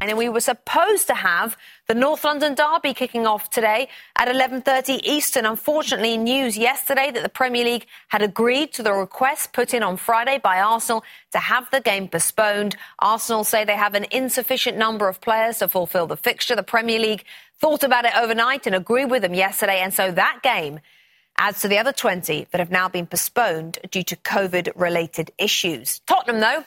[0.00, 1.56] And we were supposed to have
[1.88, 5.44] the North London Derby kicking off today at 11:30 Eastern.
[5.44, 9.96] Unfortunately, news yesterday that the Premier League had agreed to the request put in on
[9.96, 12.76] Friday by Arsenal to have the game postponed.
[13.00, 16.54] Arsenal say they have an insufficient number of players to fulfill the fixture.
[16.54, 17.24] The Premier League
[17.60, 20.78] thought about it overnight and agreed with them yesterday, and so that game
[21.36, 26.00] adds to the other 20 that have now been postponed due to COVID related issues.
[26.06, 26.64] Tottenham, though,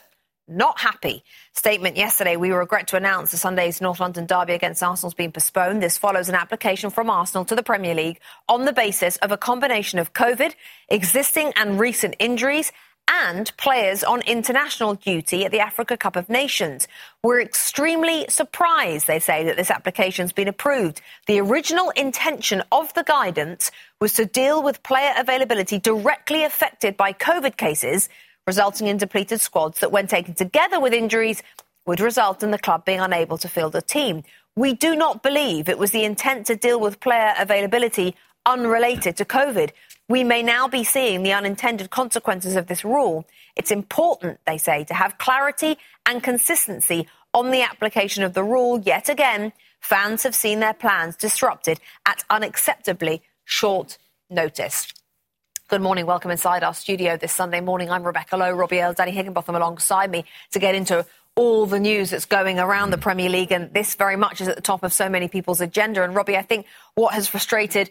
[0.56, 1.24] not happy.
[1.52, 5.32] Statement yesterday, we regret to announce the Sunday's North London derby against Arsenal has been
[5.32, 5.82] postponed.
[5.82, 9.36] This follows an application from Arsenal to the Premier League on the basis of a
[9.36, 10.54] combination of COVID,
[10.88, 12.72] existing and recent injuries,
[13.08, 16.86] and players on international duty at the Africa Cup of Nations.
[17.22, 21.00] We're extremely surprised, they say, that this application's been approved.
[21.26, 27.12] The original intention of the guidance was to deal with player availability directly affected by
[27.12, 28.08] COVID cases
[28.46, 31.42] resulting in depleted squads that, when taken together with injuries,
[31.86, 34.22] would result in the club being unable to field a team.
[34.54, 39.24] We do not believe it was the intent to deal with player availability unrelated to
[39.24, 39.70] COVID.
[40.08, 43.24] We may now be seeing the unintended consequences of this rule.
[43.56, 48.80] It's important, they say, to have clarity and consistency on the application of the rule.
[48.80, 53.96] Yet again, fans have seen their plans disrupted at unacceptably short
[54.28, 54.92] notice.
[55.72, 56.04] Good morning.
[56.04, 57.90] Welcome inside our studio this Sunday morning.
[57.90, 62.10] I'm Rebecca Lowe, Robbie Earle, Danny Higginbotham alongside me to get into all the news
[62.10, 63.52] that's going around the Premier League.
[63.52, 66.02] And this very much is at the top of so many people's agenda.
[66.02, 67.88] And Robbie, I think what has frustrated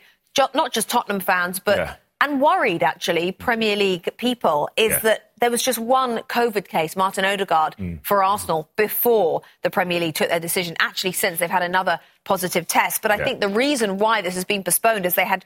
[0.53, 1.95] not just Tottenham fans, but yeah.
[2.21, 4.99] and worried actually Premier League people is yeah.
[4.99, 7.99] that there was just one COVID case, Martin Odegaard, mm.
[8.05, 10.75] for Arsenal before the Premier League took their decision.
[10.79, 13.01] Actually, since they've had another positive test.
[13.01, 13.23] But I yeah.
[13.23, 15.45] think the reason why this has been postponed is they had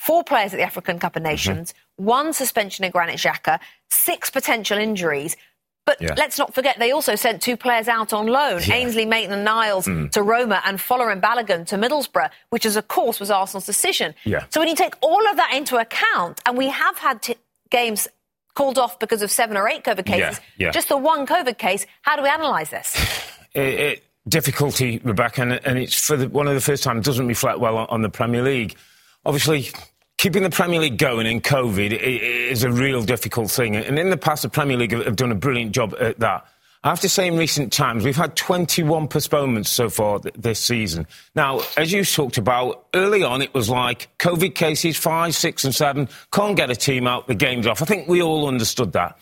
[0.00, 2.04] four players at the African Cup of Nations, mm-hmm.
[2.06, 3.60] one suspension in Granit Xhaka,
[3.90, 5.36] six potential injuries.
[5.84, 6.14] But yeah.
[6.16, 8.76] let's not forget, they also sent two players out on loan, yeah.
[8.76, 10.10] Ainsley Maitland-Niles mm.
[10.12, 14.14] to Roma and Folarin Balogun to Middlesbrough, which, is, of course, was Arsenal's decision.
[14.24, 14.44] Yeah.
[14.50, 17.36] So when you take all of that into account, and we have had t-
[17.70, 18.08] games
[18.54, 22.16] called off because of seven or eight COVID cases, just the one COVID case, how
[22.16, 22.96] do we analyse this?
[23.52, 27.26] It, it, difficulty, Rebecca, and, and it's for the, one of the first time doesn't
[27.26, 28.76] reflect well on, on the Premier League
[29.24, 29.70] obviously
[30.18, 33.76] keeping the Premier League going in COVID is a real difficult thing.
[33.76, 36.46] And in the past, the Premier League have done a brilliant job at that.
[36.82, 40.58] I have to say, in recent times, we've had 21 postponements so far th- this
[40.58, 41.06] season.
[41.34, 45.74] Now, as you talked about, early on it was like COVID cases, five, six, and
[45.74, 47.82] seven, can't get a team out, the game's off.
[47.82, 49.18] I think we all understood that.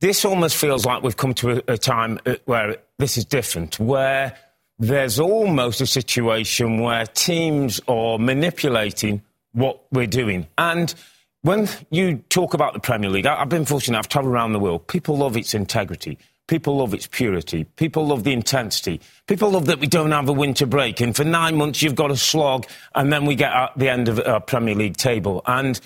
[0.00, 3.78] This almost feels like we've come to a, a time uh, where this is different,
[3.78, 4.36] where
[4.80, 9.22] there's almost a situation where teams are manipulating
[9.56, 10.46] what we're doing.
[10.58, 10.94] And
[11.42, 14.86] when you talk about the Premier League, I've been fortunate, I've travelled around the world.
[14.86, 16.18] People love its integrity.
[16.46, 17.64] People love its purity.
[17.64, 19.00] People love the intensity.
[19.26, 21.00] People love that we don't have a winter break.
[21.00, 24.08] And for nine months, you've got a slog, and then we get at the end
[24.08, 25.42] of our Premier League table.
[25.46, 25.80] And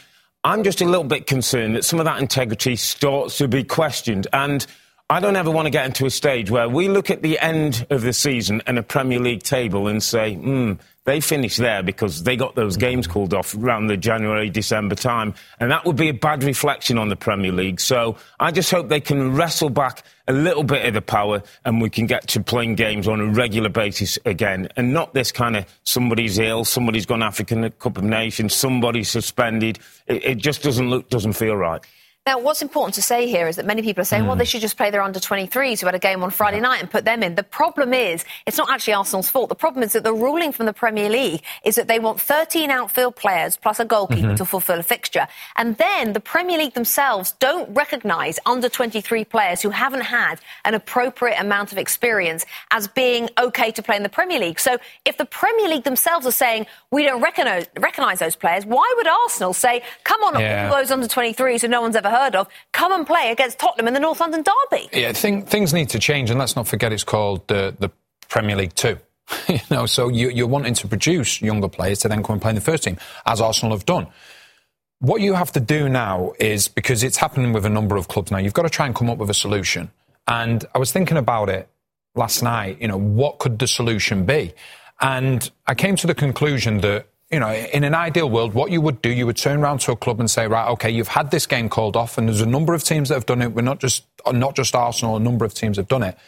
[0.45, 4.27] I'm just a little bit concerned that some of that integrity starts to be questioned.
[4.33, 4.67] And
[5.11, 7.85] I don't ever want to get into a stage where we look at the end
[7.91, 12.23] of the season and a Premier League table and say, hmm, they finished there because
[12.23, 15.35] they got those games called off around the January, December time.
[15.59, 17.81] And that would be a bad reflection on the Premier League.
[17.81, 21.83] So I just hope they can wrestle back a little bit of the power and
[21.83, 24.69] we can get to playing games on a regular basis again.
[24.77, 29.81] And not this kind of somebody's ill, somebody's gone African Cup of Nations, somebody's suspended.
[30.07, 31.85] It, it just doesn't look, doesn't feel right.
[32.27, 34.27] Now, what's important to say here is that many people are saying, mm.
[34.27, 36.81] well, they should just play their under 23s who had a game on Friday night
[36.81, 37.35] and put them in.
[37.35, 39.49] The problem is, it's not actually Arsenal's fault.
[39.49, 42.71] The problem is that the ruling from the Premier League is that they want 13
[42.71, 44.35] outfield players plus a goalkeeper mm-hmm.
[44.35, 45.27] to fulfil a fixture.
[45.57, 50.75] And then the Premier League themselves don't recognise under 23 players who haven't had an
[50.75, 54.61] appropriate amount of experience as being OK to play in the Premier League.
[54.61, 58.93] So if the Premier League themselves are saying, we don't recognise, recognise those players, why
[58.99, 60.69] would Arsenal say, come on, yeah.
[60.71, 63.59] all those under 23s who no one's ever heard heard of, come and play against
[63.59, 64.89] Tottenham in the North London Derby.
[64.93, 67.91] Yeah, think, things need to change, and let's not forget it's called the, the
[68.29, 68.99] Premier League 2.
[69.49, 72.51] you know, so you, are wanting to produce younger players to then come and play
[72.51, 74.07] in the first team, as Arsenal have done.
[75.01, 78.31] What you have to do now is, because it's happening with a number of clubs
[78.31, 79.91] now, you've got to try and come up with a solution.
[80.29, 81.69] And I was thinking about it
[82.15, 84.53] last night, you know, what could the solution be?
[85.01, 88.81] And I came to the conclusion that you know, in an ideal world, what you
[88.81, 91.31] would do, you would turn around to a club and say, right, okay, you've had
[91.31, 93.53] this game called off, and there's a number of teams that have done it.
[93.53, 96.19] We're not just not just Arsenal, a number of teams have done it.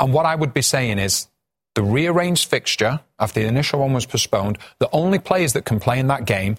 [0.00, 1.28] And what I would be saying is,
[1.74, 5.98] the rearranged fixture after the initial one was postponed, the only players that can play
[5.98, 6.56] in that game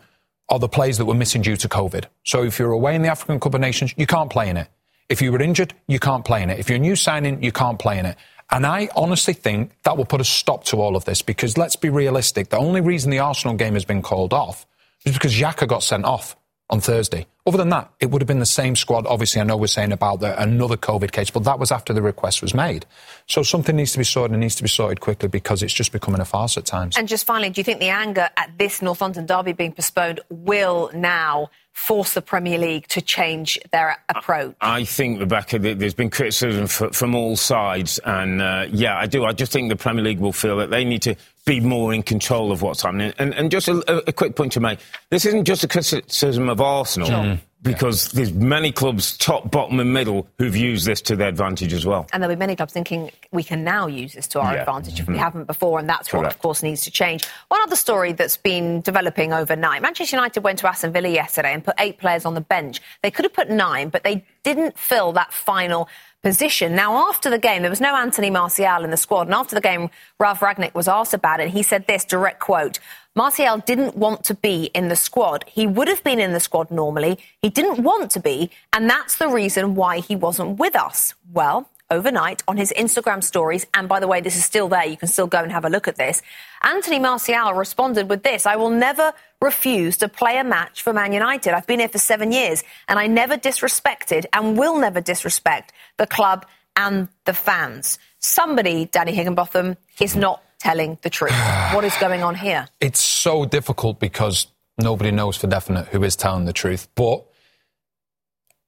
[0.47, 2.05] are the players that were missing due to COVID.
[2.23, 4.67] So if you're away in the African Cup of Nations, you can't play in it.
[5.09, 6.59] If you were injured, you can't play in it.
[6.59, 8.15] If you're a new signing, you can't play in it.
[8.49, 11.75] And I honestly think that will put a stop to all of this because let's
[11.75, 12.49] be realistic.
[12.49, 14.65] The only reason the Arsenal game has been called off
[15.05, 16.35] is because Xhaka got sent off
[16.69, 17.27] on Thursday.
[17.47, 19.07] Other than that, it would have been the same squad.
[19.07, 22.01] Obviously, I know we're saying about the, another COVID case, but that was after the
[22.01, 22.85] request was made.
[23.25, 25.93] So something needs to be sorted and needs to be sorted quickly because it's just
[25.93, 26.97] becoming a farce at times.
[26.97, 30.19] And just finally, do you think the anger at this North London derby being postponed
[30.29, 34.53] will now force the Premier League to change their approach?
[34.59, 37.97] I think, Rebecca, there's been criticism from all sides.
[37.99, 39.23] And uh, yeah, I do.
[39.23, 42.03] I just think the Premier League will feel that they need to be more in
[42.03, 43.13] control of what's happening.
[43.17, 44.79] And, and just a, a, quick point to make
[45.11, 47.09] this isn't just a criticism of Arsenal.
[47.09, 48.17] Mm because yeah.
[48.17, 52.07] there's many clubs, top, bottom, and middle, who've used this to their advantage as well.
[52.13, 54.59] And there'll be many clubs thinking we can now use this to our yeah.
[54.61, 55.13] advantage if mm-hmm.
[55.13, 56.23] we haven't before, and that's Correct.
[56.23, 57.25] what, of course, needs to change.
[57.47, 61.63] One other story that's been developing overnight: Manchester United went to Aston Villa yesterday and
[61.63, 62.79] put eight players on the bench.
[63.01, 65.89] They could have put nine, but they didn't fill that final
[66.23, 66.75] position.
[66.75, 69.61] Now, after the game, there was no Anthony Martial in the squad, and after the
[69.61, 69.89] game,
[70.19, 71.43] Ralf Rangnick was asked about it.
[71.43, 72.79] and He said this direct quote.
[73.17, 75.43] Martial didn't want to be in the squad.
[75.47, 77.17] He would have been in the squad normally.
[77.41, 81.15] He didn't want to be, and that's the reason why he wasn't with us.
[81.33, 84.85] Well, overnight on his Instagram stories, and by the way, this is still there.
[84.85, 86.21] You can still go and have a look at this.
[86.61, 91.11] Anthony Martial responded with this I will never refuse to play a match for Man
[91.11, 91.55] United.
[91.55, 96.05] I've been here for seven years, and I never disrespected and will never disrespect the
[96.05, 97.97] club and the fans.
[98.19, 101.31] Somebody, Danny Higginbotham, is not telling the truth?
[101.73, 102.67] what is going on here?
[102.79, 106.87] It's so difficult because nobody knows for definite who is telling the truth.
[106.95, 107.25] But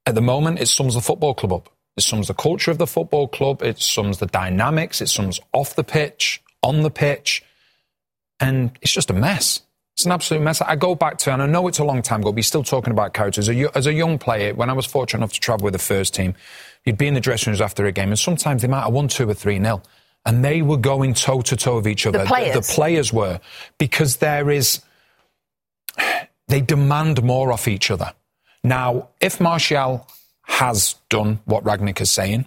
[0.06, 1.68] at the moment, it sums the football club up.
[1.96, 3.62] It sums the culture of the football club.
[3.62, 5.00] It sums the dynamics.
[5.00, 7.44] It sums off the pitch, on the pitch.
[8.38, 9.62] And it's just a mess.
[9.94, 10.62] It's an absolute mess.
[10.62, 12.62] I go back to, and I know it's a long time ago, but you're still
[12.62, 13.48] talking about characters.
[13.48, 15.78] As a, as a young player, when I was fortunate enough to travel with the
[15.78, 16.34] first team,
[16.84, 19.08] you'd be in the dressing rooms after a game, and sometimes they might have won
[19.08, 19.82] two or three nil
[20.24, 22.18] and they were going toe to toe with each other.
[22.18, 22.54] The players.
[22.54, 23.40] The, the players were
[23.78, 24.82] because there is
[26.48, 28.12] they demand more off each other.
[28.62, 30.06] Now, if Martial
[30.42, 32.46] has done what Rangnick is saying,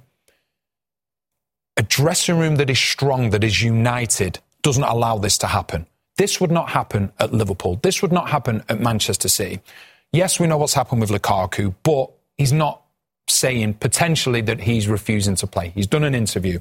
[1.78, 5.88] a dressing room that is strong, that is united, doesn't allow this to happen.
[6.18, 7.80] This would not happen at Liverpool.
[7.82, 9.60] This would not happen at Manchester City.
[10.12, 12.84] Yes, we know what's happened with Lukaku, but he's not
[13.28, 15.70] saying potentially that he's refusing to play.
[15.70, 16.60] He's done an interview.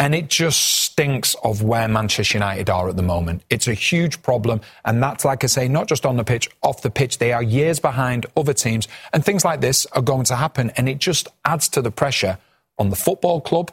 [0.00, 3.42] And it just stinks of where Manchester United are at the moment.
[3.50, 4.62] It's a huge problem.
[4.82, 7.18] And that's, like I say, not just on the pitch, off the pitch.
[7.18, 8.88] They are years behind other teams.
[9.12, 10.70] And things like this are going to happen.
[10.78, 12.38] And it just adds to the pressure
[12.78, 13.72] on the football club,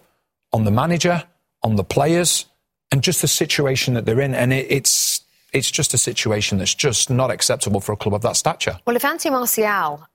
[0.51, 1.23] on the manager,
[1.63, 2.45] on the players,
[2.91, 4.36] and just the situation that they're in.
[4.36, 5.21] And it, it's,
[5.53, 8.78] it's just a situation that's just not acceptable for a club of that stature.
[8.86, 10.05] Well, if Anthony Martial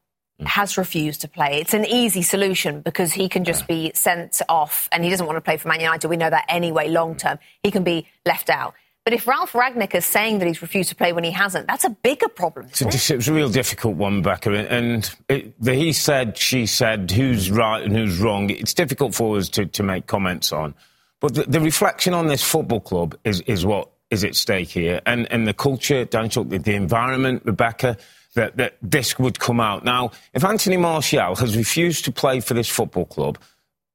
[0.40, 0.46] Mm.
[0.46, 4.88] has refused to play, it's an easy solution because he can just be sent off
[4.90, 6.08] and he doesn't want to play for Man United.
[6.08, 7.38] We know that anyway, long term.
[7.62, 8.74] He can be left out.
[9.04, 11.84] But if Ralf Rangnick is saying that he's refused to play when he hasn't, that's
[11.84, 12.66] a bigger problem.
[12.68, 14.72] It's a, it's a real difficult one, Becca.
[14.72, 19.36] And it, the he said, she said, who's right and who's wrong, it's difficult for
[19.36, 20.74] us to, to make comments on.
[21.20, 25.00] But the, the reflection on this football club is, is what is at stake here.
[25.04, 27.96] And, and the culture, Dan the, the environment, Rebecca,
[28.34, 29.84] that, that this would come out.
[29.84, 33.38] Now, if Anthony Martial has refused to play for this football club,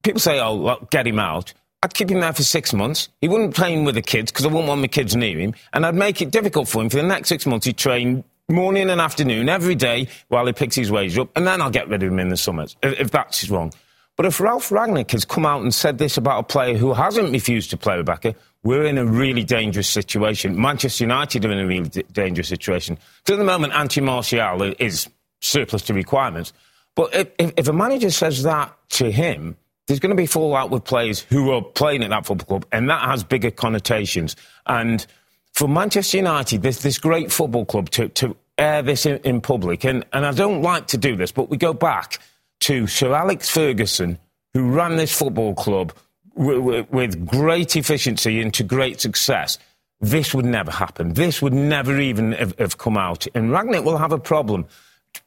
[0.03, 1.53] people say, oh, well, get him out.
[1.83, 3.09] I'd keep him there for six months.
[3.21, 5.53] He wouldn't train with the kids because I wouldn't want my kids near him.
[5.73, 7.65] And I'd make it difficult for him for the next six months.
[7.65, 11.29] He'd train morning and afternoon every day while he picks his wage up.
[11.35, 13.73] And then I'll get rid of him in the summers if, if that's wrong.
[14.15, 17.31] But if Ralf Rangnick has come out and said this about a player who hasn't
[17.31, 18.33] refused to play Rebecca,
[18.63, 20.59] we're in a really dangerous situation.
[20.59, 22.97] Manchester United are in a really d- dangerous situation.
[23.25, 25.09] So at the moment, Anthony Martial is
[25.41, 26.53] surplus to requirements.
[26.95, 29.55] But if, if, if a manager says that to him,
[29.87, 32.89] there's going to be fallout with players who are playing at that football club, and
[32.89, 34.35] that has bigger connotations.
[34.65, 35.05] And
[35.53, 39.85] for Manchester United, this, this great football club, to, to air this in, in public,
[39.85, 42.19] and, and I don't like to do this, but we go back
[42.61, 44.19] to Sir Alex Ferguson,
[44.53, 45.93] who ran this football club
[46.37, 49.57] with great efficiency into great success,
[49.99, 51.13] this would never happen.
[51.13, 53.27] This would never even have, have come out.
[53.33, 54.65] And Rangnick will have a problem,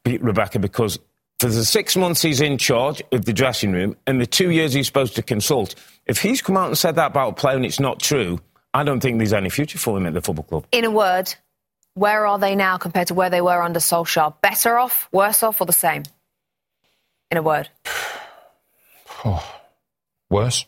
[0.04, 0.98] Rebecca, because
[1.40, 4.72] for the six months he's in charge of the dressing room and the two years
[4.72, 5.74] he's supposed to consult,
[6.06, 8.38] if he's come out and said that about a player and it's not true,
[8.72, 10.66] I don't think there's any future for him at the football club.
[10.70, 11.34] In a word,
[11.94, 14.40] where are they now compared to where they were under Solskjaer?
[14.40, 16.04] Better off, worse off, or the same?
[17.30, 17.68] In a word.
[19.24, 19.44] Oh,
[20.30, 20.66] worse.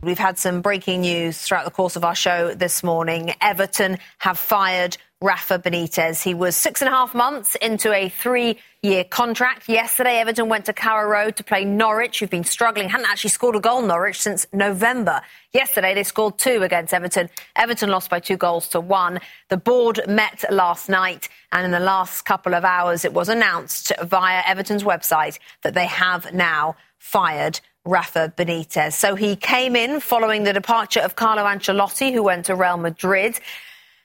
[0.00, 3.34] We've had some breaking news throughout the course of our show this morning.
[3.40, 6.22] Everton have fired Rafa Benitez.
[6.22, 9.68] He was six and a half months into a three year contract.
[9.68, 13.56] Yesterday, Everton went to Carrow Road to play Norwich, who've been struggling, hadn't actually scored
[13.56, 15.20] a goal, Norwich, since November.
[15.52, 17.28] Yesterday, they scored two against Everton.
[17.56, 19.18] Everton lost by two goals to one.
[19.48, 23.92] The board met last night, and in the last couple of hours, it was announced
[24.04, 27.58] via Everton's website that they have now fired
[27.88, 28.92] Rafa Benitez.
[28.92, 33.40] So he came in following the departure of Carlo Ancelotti, who went to Real Madrid.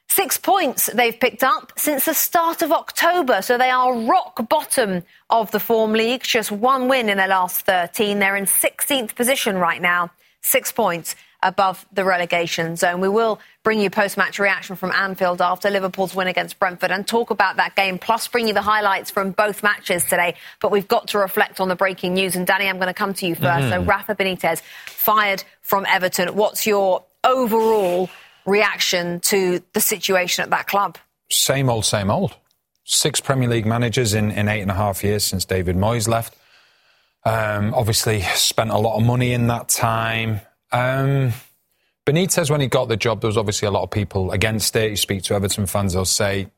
[0.08, 5.04] Six points they've picked up since the start of October, so they are rock bottom
[5.30, 6.24] of the form league.
[6.24, 8.20] Just one win in their last 13.
[8.20, 10.12] They're in 16th position right now,
[10.42, 13.02] six points above the relegation zone.
[13.02, 17.30] We will bring you post-match reaction from Anfield after Liverpool's win against Brentford and talk
[17.30, 20.36] about that game, plus bring you the highlights from both matches today.
[20.60, 22.36] But we've got to reflect on the breaking news.
[22.36, 23.70] And Danny, I'm going to come to you 1st mm-hmm.
[23.70, 26.36] So Rafa Benitez fired from Everton.
[26.36, 28.10] What's your overall
[28.46, 30.98] reaction to the situation at that club?
[31.30, 32.36] Same old, same old.
[32.86, 36.36] Six Premier League managers in, in eight and a half years since David Moyes left.
[37.26, 40.42] Um, obviously, spent a lot of money in that time.
[40.74, 41.34] Um,
[42.06, 44.90] Benitez, when he got the job, there was obviously a lot of people against it.
[44.92, 46.52] You speak to Everton fans, they'll say,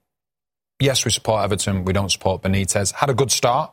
[0.80, 2.94] yes, we support Everton, we don't support Benitez.
[2.94, 3.72] Had a good start.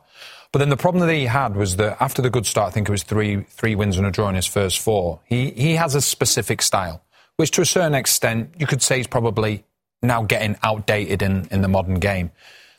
[0.51, 2.87] But then the problem that he had was that after the good start, I think
[2.87, 5.19] it was three three wins and a draw in his first four.
[5.25, 7.03] He he has a specific style,
[7.37, 9.63] which to a certain extent you could say is probably
[10.03, 12.29] now getting outdated in, in the modern game.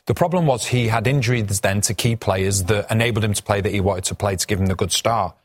[0.05, 3.59] The problem was he had injuries then to key players that enabled him to play
[3.59, 5.35] that he wanted to play to give him the good start.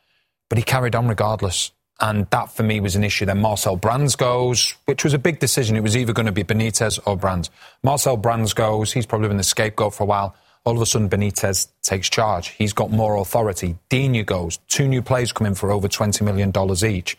[0.47, 1.71] But he carried on regardless.
[2.01, 3.25] And that for me was an issue.
[3.25, 5.75] Then Marcel Brands goes, which was a big decision.
[5.75, 7.51] It was either going to be Benitez or Brands.
[7.83, 10.35] Marcel Brands goes, he's probably been the scapegoat for a while.
[10.63, 12.49] All of a sudden, Benitez takes charge.
[12.49, 13.77] He's got more authority.
[13.89, 16.51] Digne goes, two new players come in for over $20 million
[16.83, 17.17] each.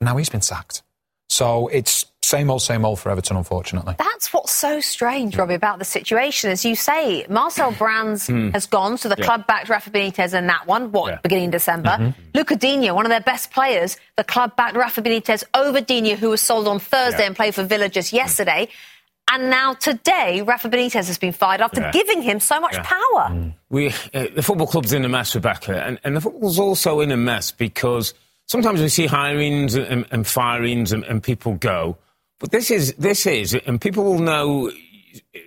[0.00, 0.82] Now he's been sacked.
[1.28, 3.94] So it's same old, same old for Everton, unfortunately.
[3.98, 6.50] That's what's so strange, Robbie, about the situation.
[6.50, 8.52] As you say, Marcel Brands mm.
[8.52, 9.24] has gone, so the yeah.
[9.24, 11.18] club backed Rafa Benitez in that one, what, yeah.
[11.22, 11.90] beginning December.
[11.90, 12.20] Mm-hmm.
[12.34, 16.30] Luca Digne, one of their best players, the club backed Rafa Benitez over Digne, who
[16.30, 17.26] was sold on Thursday yeah.
[17.26, 18.68] and played for Villa just yesterday.
[19.30, 21.90] And now today, Rafa Benitez has been fired after yeah.
[21.90, 22.82] giving him so much yeah.
[22.82, 23.28] power.
[23.30, 23.54] Mm.
[23.70, 27.10] We, uh, the football club's in a mess, Rebecca, and, and the football's also in
[27.10, 28.14] a mess because
[28.46, 31.98] sometimes we see hirings and, and firings and, and, people go.
[32.38, 34.70] But this is, this is, and people will know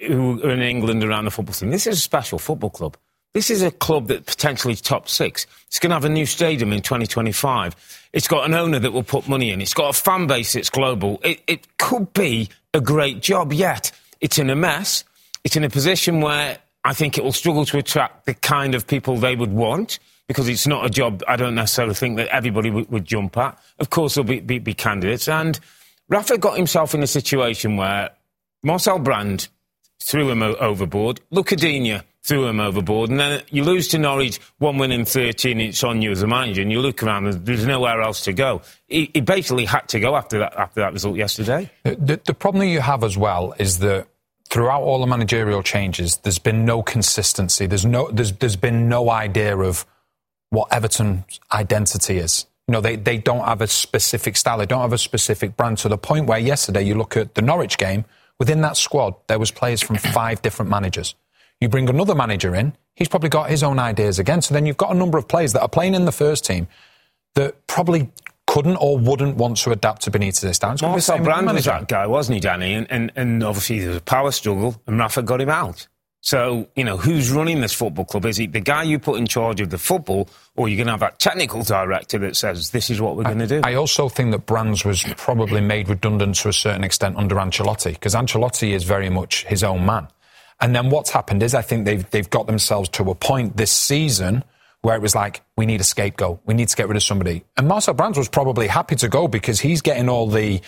[0.08, 1.70] who are in England around the football team.
[1.70, 2.98] this is a special football club.
[3.34, 5.46] This is a club that potentially top six.
[5.68, 8.10] It's going to have a new stadium in 2025.
[8.12, 9.62] It's got an owner that will put money in.
[9.62, 11.20] It's got a fan base that's global.
[11.24, 15.04] It, it could be a great job, yet it's in a mess.
[15.44, 18.88] It's in a position where I think it will struggle to attract the kind of
[18.88, 22.72] people they would want because it's not a job I don't necessarily think that everybody
[22.72, 23.60] would, would jump at.
[23.78, 25.28] Of course, there'll be, be, be candidates.
[25.28, 25.60] And
[26.10, 28.10] Rafa got himself in a situation where
[28.64, 29.48] Marcel Brand
[30.02, 34.78] threw him overboard, Luca Digne threw him overboard, and then you lose to Norwich, one
[34.78, 37.66] win in 13, it's on you as a manager, and you look around and there's
[37.66, 38.62] nowhere else to go.
[38.88, 41.70] He, he basically had to go after that, after that result yesterday.
[41.84, 44.08] The, the, the problem that you have as well is that
[44.50, 47.68] throughout all the managerial changes, there's been no consistency.
[47.68, 49.86] There's no, there's, there's been no idea of
[50.50, 52.46] what Everton's identity is.
[52.70, 54.60] You know, they, they don't have a specific style.
[54.60, 57.42] They don't have a specific brand to the point where yesterday you look at the
[57.42, 58.06] Norwich game,
[58.38, 61.16] within that squad, there was players from five different managers.
[61.60, 64.44] You bring another manager in, he's probably got his own ideas again.
[64.44, 66.68] So then you've got a number of players that are playing in the first team
[67.34, 68.12] that probably
[68.46, 70.76] couldn't or wouldn't want to adapt to Benitez's style.
[70.80, 72.76] Marcel same with the Brand was that guy, wasn't he, Danny?
[72.76, 75.88] And, and, and obviously there was a power struggle, and Rafa got him out.
[76.22, 78.26] So, you know, who's running this football club?
[78.26, 80.92] Is it the guy you put in charge of the football, or you're going to
[80.92, 83.62] have that technical director that says, this is what we're going to do?
[83.64, 87.94] I also think that Brands was probably made redundant to a certain extent under Ancelotti
[87.94, 90.08] because Ancelotti is very much his own man.
[90.60, 93.72] And then what's happened is I think they've they've got themselves to a point this
[93.72, 94.44] season
[94.82, 97.44] where it was like we need a scapegoat, we need to get rid of somebody.
[97.58, 100.62] And Marcel Brands was probably happy to go because he's getting all the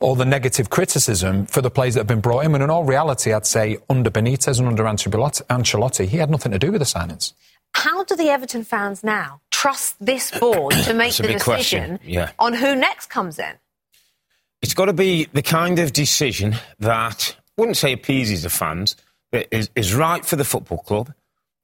[0.00, 2.54] all the negative criticism for the players that have been brought in.
[2.54, 6.52] And in all reality, I'd say under Benitez and under Ancelotti, Ancelotti he had nothing
[6.52, 7.34] to do with the signings.
[7.72, 12.32] How do the Everton fans now trust this board to make the decision yeah.
[12.38, 13.52] on who next comes in?
[14.62, 18.96] It's got to be the kind of decision that I wouldn't say appeases the fans,
[19.32, 21.12] that is, is right for the football club,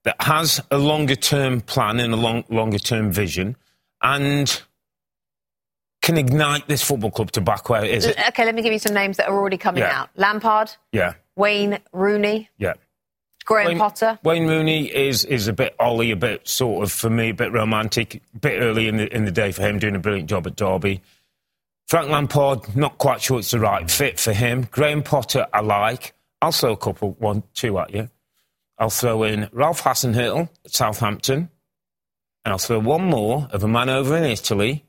[0.06, 3.56] that has a longer term plan and a long, longer term vision,
[4.02, 4.62] and
[6.00, 8.06] can ignite this football club to back where it is.
[8.28, 10.02] Okay, let me give you some names that are already coming Yeah.
[10.02, 12.74] out Lampard, Yeah, Wayne Rooney, yeah.
[13.44, 14.18] Graham Wayne, Potter.
[14.22, 17.52] Wayne Rooney is, is a bit Ollie, a bit sort of for me, a bit
[17.52, 20.46] romantic, a bit early in the in the day for him, doing a brilliant job
[20.46, 21.02] at Derby.
[21.88, 24.66] Frank Lampard, not quite sure it's the right fit for him.
[24.70, 26.12] Graham Potter, I like.
[26.42, 28.08] I'll throw a couple, one, two at you.
[28.78, 31.48] I'll throw in Ralph Hasenhüttl at Southampton,
[32.44, 34.84] and I'll throw one more of a man over in Italy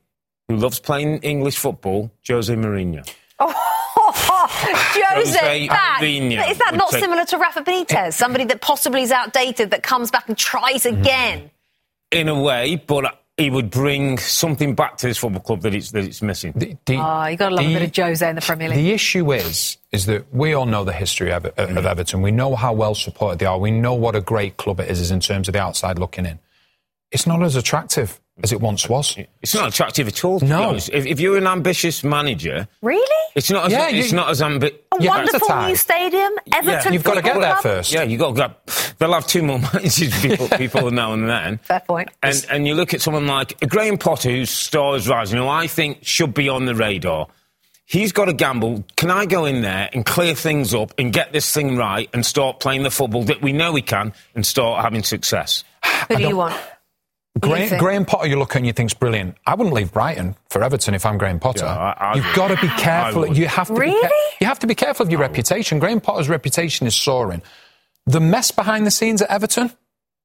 [0.48, 3.08] who loves playing English football, Jose Mourinho.
[4.00, 8.14] Oh, Jose, Jose that, Mourinho is that not take- similar to Rafa Benitez?
[8.18, 11.52] Somebody that possibly is outdated that comes back and tries again.
[12.12, 15.92] In a way, but he would bring something back to this football club that it's,
[15.92, 16.54] that it's missing.
[16.58, 18.78] Oh, you got to love a the- bit of Jose in the Premier League.
[18.80, 21.86] The issue is, is that we all know the history of, of mm.
[21.86, 22.24] Everton.
[22.24, 23.60] We know how well supported they are.
[23.60, 26.26] We know what a great club it is, is in terms of the outside looking
[26.26, 26.40] in.
[27.12, 29.18] It's not as attractive as it once was.
[29.42, 30.40] It's not attractive at all.
[30.42, 30.76] No.
[30.76, 33.26] If, if you're an ambitious manager, Really?
[33.36, 33.66] it's not.
[33.68, 34.78] As, Yeah, it's you- not as ambitious.
[35.00, 36.94] A wonderful new stadium, Everton.
[36.94, 37.64] You've got to get Football there Club?
[37.64, 37.92] first.
[37.94, 38.96] Yeah, you have got to get.
[39.00, 41.58] They'll have two more managers, people, people now and then.
[41.60, 42.10] Fair point.
[42.24, 45.68] And and you look at someone like Graham Potter, whose star is rising, who I
[45.68, 47.28] think should be on the radar.
[47.86, 48.84] He's got to gamble.
[48.98, 52.26] Can I go in there and clear things up and get this thing right and
[52.26, 55.64] start playing the football that we know we can and start having success?
[56.10, 56.60] Who do you want?
[57.44, 57.82] Who Graham, think?
[57.82, 59.36] Graham Potter, you look at and you think's brilliant.
[59.46, 61.66] I wouldn't leave Brighton for Everton if I'm Graham Potter.
[61.66, 63.28] Yeah, I- I- You've got to be careful.
[63.34, 63.74] You have to.
[63.74, 64.02] Be Really?
[64.02, 65.80] ca- you have to be careful of your reputation.
[65.80, 67.42] Graham Potter's reputation is soaring.
[68.06, 69.72] The mess behind the scenes at Everton.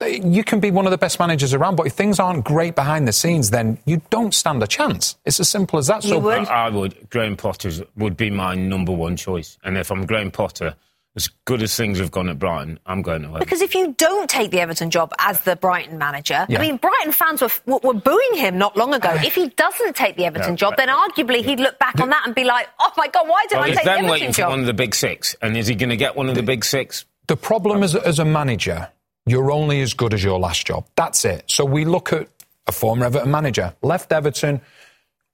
[0.04, 3.06] You can be one of the best managers around, but if things aren't great behind
[3.06, 5.14] the scenes, then you don't stand a chance.
[5.24, 6.04] It's as simple as that.
[6.04, 6.48] You would?
[6.48, 7.08] I, I would.
[7.08, 9.58] Graham Potter would be my number one choice.
[9.62, 10.74] And if I'm Graham Potter,
[11.14, 13.40] as good as things have gone at Brighton, I'm going to Everton.
[13.44, 16.58] Because if you don't take the Everton job as the Brighton manager, Yeah.
[16.58, 19.10] I mean, Brighton fans were, were, were booing him not long ago.
[19.16, 22.22] if he doesn't take the Everton Yeah, job, then arguably he'd look back on that
[22.26, 24.32] and be like, oh my God, why didn't Well, I take the then Everton waiting
[24.32, 24.50] for job?
[24.50, 25.36] one of the big six.
[25.42, 27.04] And is he going to get one of the big six?
[27.26, 28.88] The problem is, as a manager,
[29.26, 30.86] you're only as good as your last job.
[30.96, 31.44] That's it.
[31.50, 32.28] So we look at
[32.66, 34.60] a former Everton manager, left Everton,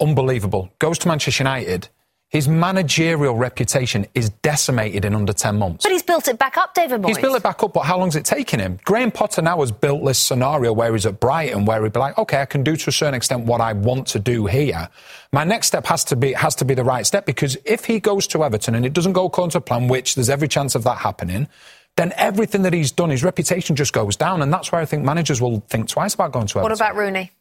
[0.00, 1.88] unbelievable, goes to Manchester United.
[2.30, 5.84] His managerial reputation is decimated in under 10 months.
[5.84, 7.08] But he's built it back up, David Moyes.
[7.08, 8.78] He's built it back up, but how long's it taken him?
[8.84, 12.18] Graham Potter now has built this scenario where he's at Brighton, where he'd be like,
[12.18, 14.90] okay, I can do to a certain extent what I want to do here.
[15.32, 17.98] My next step has to be has to be the right step because if he
[17.98, 20.84] goes to Everton and it doesn't go according to plan, which there's every chance of
[20.84, 21.48] that happening,
[21.96, 25.02] then everything that he's done, his reputation just goes down, and that's where I think
[25.02, 26.62] managers will think twice about going to Everton.
[26.62, 27.32] What about Rooney?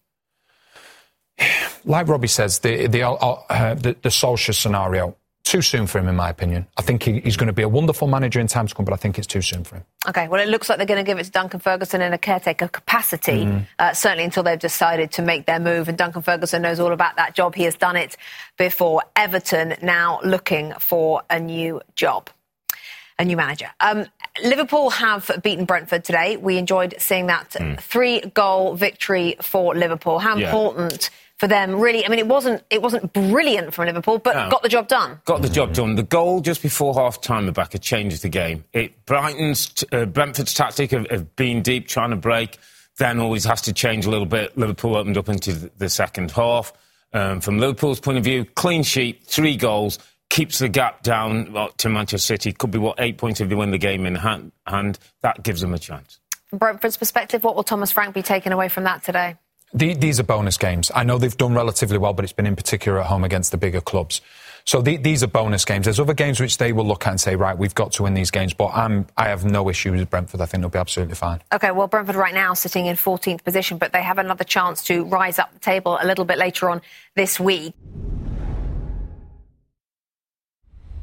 [1.87, 5.15] Like Robbie says, the the uh, the, the Solskjaer scenario.
[5.43, 6.67] Too soon for him, in my opinion.
[6.75, 8.93] I think he, he's going to be a wonderful manager in time to come, but
[8.93, 9.85] I think it's too soon for him.
[10.05, 12.17] Okay, well, it looks like they're going to give it to Duncan Ferguson in a
[12.17, 13.65] caretaker capacity, Mm.
[13.79, 15.87] uh, certainly until they've decided to make their move.
[15.87, 17.55] And Duncan Ferguson knows all about that job.
[17.55, 18.17] He has done it
[18.57, 19.03] before.
[19.15, 22.29] Everton now looking for a new job.
[23.17, 23.69] A new manager.
[23.79, 24.05] Um,
[24.43, 26.35] Liverpool have beaten Brentford today.
[26.35, 30.19] We enjoyed seeing that three goal victory for Liverpool.
[30.19, 30.35] How.
[30.35, 30.51] Yeah.
[31.37, 31.75] For them.
[31.79, 34.49] Really, I mean, it wasn't it wasn't brilliant from Liverpool, but No.
[34.49, 35.21] got the job done.
[35.25, 35.95] Got the job done.
[35.95, 38.63] The goal just before half time, Rebecca, changes the game.
[38.73, 42.57] It Brighton's uh, Brentford's tactic of, of being deep, trying to break,
[42.97, 44.57] then always has to change a little bit.
[44.57, 46.73] Liverpool opened up into the, the second half.
[47.13, 49.97] Um, from Liverpool's point of view, clean sheet, three goals,
[50.29, 52.51] keeps the gap down uh, to Manchester City.
[52.51, 55.61] Could be what eight points if they win the game in hand, and that gives
[55.61, 56.19] them a chance.
[56.47, 59.35] From Brentford's perspective, what will Thomas Frank be taking away from that today?
[59.73, 60.91] The- These are bonus games.
[60.95, 63.57] I know they've done relatively well, but it's been in particular at home against the
[63.57, 64.21] bigger clubs.
[64.65, 65.85] So the, these are bonus games.
[65.85, 68.15] There's other games which they will look at and say, right, we've got to win
[68.15, 68.53] these games.
[68.53, 70.41] But I'm, I have no issue with Brentford.
[70.41, 71.39] I think they'll be absolutely fine.
[71.53, 75.05] Okay, well, Brentford right now sitting in 14th position, but they have another chance to
[75.05, 76.81] rise up the table a little bit later on
[77.15, 77.73] this week.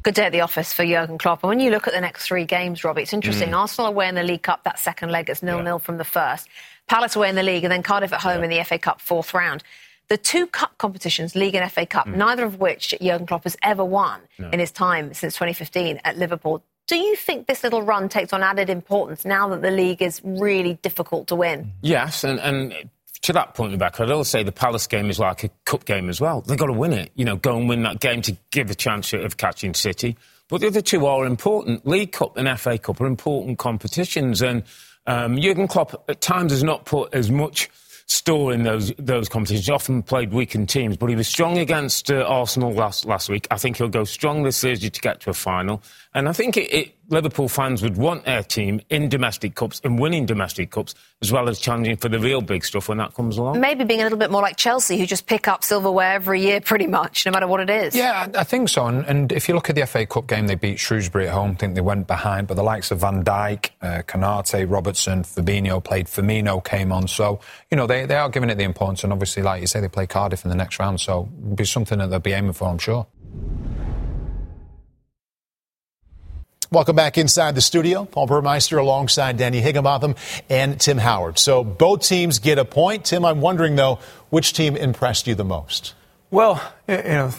[0.03, 1.41] Good day at the office for Jurgen Klopp.
[1.41, 3.49] And when you look at the next three games, Robbie, it's interesting.
[3.49, 3.57] Mm.
[3.57, 6.47] Arsenal away in the League Cup, that second leg is nil-nil from the first.
[6.87, 9.33] Palace away in the league, and then Cardiff at home in the FA Cup fourth
[9.33, 9.63] round.
[10.07, 12.15] The two cup competitions, League and FA Cup, mm.
[12.15, 14.49] neither of which Jurgen Klopp has ever won No.
[14.49, 16.63] in his time since 2015 at Liverpool.
[16.87, 20.21] Do you think this little run takes on added importance now that the league is
[20.23, 21.71] really difficult to win?
[21.81, 22.75] Yes, and, and
[23.23, 26.09] to that point, Rebecca, I'd also say the Palace game is like a cup game
[26.09, 26.41] as well.
[26.41, 27.11] They've got to win it.
[27.15, 30.15] You know, go and win that game to give a chance of catching City.
[30.47, 31.87] But the other two are important.
[31.87, 34.61] League Cup and FA Cup are important competitions, and
[35.07, 37.69] um, Jurgen Klopp at times has not put as much
[38.07, 39.65] store in those those competitions.
[39.65, 43.47] He often played weakened teams, but he was strong against uh, Arsenal last last week.
[43.51, 45.81] I think he'll go strong this Thursday to get to a final,
[46.13, 49.99] and I think it, it, Liverpool fans would want their team in domestic cups and
[49.99, 53.37] winning domestic cups as well as challenging for the real big stuff when that comes
[53.37, 53.59] along.
[53.59, 56.61] Maybe being a little bit more like Chelsea, who just pick up silverware every year
[56.61, 57.95] pretty much, no matter what it is.
[57.95, 58.85] Yeah, I I think so.
[58.85, 61.51] And, and if you look at the FA Cup game, they beat Shrewsbury at home.
[61.51, 65.83] I think they went behind, but the likes of Van Dijk, uh, Kante, Robertson, Fabinho
[65.83, 66.05] played.
[66.05, 67.07] Firmino came on.
[67.07, 67.39] So,
[67.71, 69.03] you know, they, they are giving it the importance.
[69.03, 70.99] And obviously, like you say, they play Cardiff in the next round.
[71.01, 73.07] So it'll be something that they'll be aiming for, I'm sure.
[76.75, 78.03] Welcome back inside the studio.
[78.03, 80.15] Paul Burmeister alongside Danny Higginbotham
[80.49, 81.39] and Tim Howard.
[81.39, 83.05] So both teams get a point.
[83.05, 83.99] Tim, I'm wondering, though,
[84.29, 85.93] which team impressed you the most?
[86.31, 87.31] Well, you know,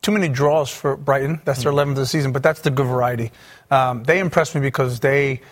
[0.00, 1.42] too many draws for Brighton.
[1.44, 3.32] That's their 11th of the season, but that's the good variety.
[3.70, 5.42] Um, they impressed me because they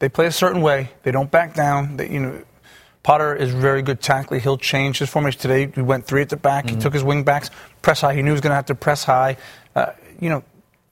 [0.00, 0.90] they play a certain way.
[1.04, 1.98] They don't back down.
[1.98, 2.42] They, you know,
[3.04, 4.40] Potter is very good tactically.
[4.40, 5.70] He'll change his formation today.
[5.72, 6.68] He went three at the back.
[6.68, 7.50] He took his wing backs,
[7.80, 8.14] press high.
[8.14, 9.36] He knew he was going to have to press high.
[9.76, 10.42] Uh, you know,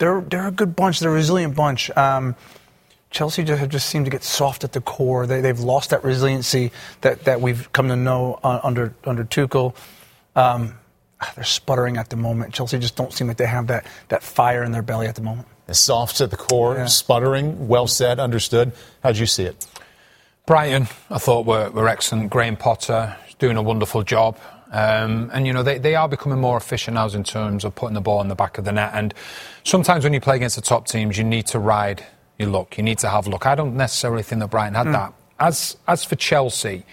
[0.00, 0.98] they're they're a good bunch.
[0.98, 1.88] They're a resilient bunch.
[1.96, 2.34] Um,
[3.10, 5.26] Chelsea just have just seemed to get soft at the core.
[5.26, 6.70] They, they've lost that resiliency
[7.00, 9.74] that, that we've come to know uh, under under Tuchel.
[10.34, 10.74] Um,
[11.34, 12.54] they're sputtering at the moment.
[12.54, 15.22] Chelsea just don't seem like they have that, that fire in their belly at the
[15.22, 15.46] moment.
[15.70, 16.86] Soft at the core, Yeah.
[16.86, 18.72] sputtering, well said, understood.
[19.02, 19.66] How'd you see it?
[20.46, 22.30] Brighton, I thought were, were excellent.
[22.30, 24.38] Graham Potter doing a wonderful job.
[24.72, 27.94] Um, and, you know, they, they are becoming more efficient now in terms of putting
[27.94, 28.90] the ball in the back of the net.
[28.94, 29.12] And
[29.64, 32.04] sometimes when you play against the top teams, you need to ride
[32.38, 32.78] your luck.
[32.78, 33.46] You need to have luck.
[33.46, 34.92] I don't necessarily think that Brighton had Mm.
[34.92, 35.12] that.
[35.40, 36.84] As, as for Chelsea,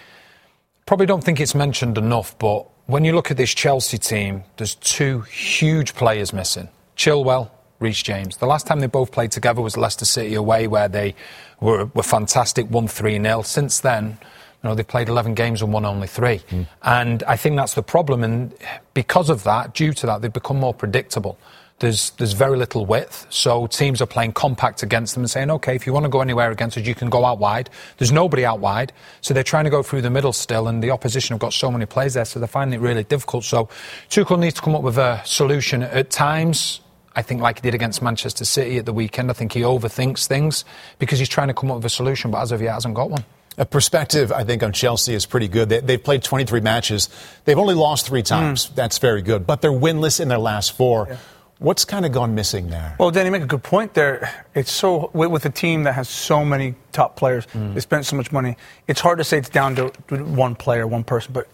[0.85, 4.75] probably don't think it's mentioned enough, but when you look at this Chelsea team, there's
[4.75, 7.49] two huge players missing Chilwell,
[7.79, 8.37] Reece James.
[8.37, 11.13] The last time they both played together was Leicester City away, where they
[11.59, 13.41] were, were fantastic, 1 3 0.
[13.43, 14.17] Since then,
[14.63, 16.37] you know, they've played 11 games and won only three.
[16.49, 16.63] Hmm.
[16.81, 18.23] And I think that's the problem.
[18.23, 18.53] And
[18.93, 21.37] because of that, due to that, they've become more predictable.
[21.79, 25.75] There's, there's very little width, so teams are playing compact against them and saying, okay,
[25.75, 27.69] if you want to go anywhere against us, you can go out wide.
[27.99, 30.89] There's nobody out wide, so they're trying to go through the middle still, and the
[30.89, 33.43] opposition have got so many players there, so they're finding it really difficult.
[33.43, 33.69] So
[34.09, 35.83] Tuchel needs to come up with a solution.
[35.83, 36.81] At times,
[37.15, 40.25] I think like he did against Manchester City at the weekend, I think he overthinks
[40.25, 40.65] things
[40.97, 42.95] because he's trying to come up with a solution, but as of yet he hasn't
[42.95, 43.23] got one.
[43.59, 45.69] A perspective, I think, on Chelsea is pretty good.
[45.69, 47.09] They, they've played 23 matches.
[47.45, 48.25] They've only lost three hmm.
[48.25, 48.69] times.
[48.69, 49.47] That's very good.
[49.47, 51.17] But they're winless in their last four.
[51.59, 52.95] What's kind of gone missing there?
[52.99, 54.45] Well, Danny, you make a good point there.
[54.53, 57.73] It's so with, with a team that has so many top players, hmm.
[57.73, 58.57] they spent so much money.
[58.87, 61.33] It's hard to say it's down to one player, one person.
[61.33, 61.47] But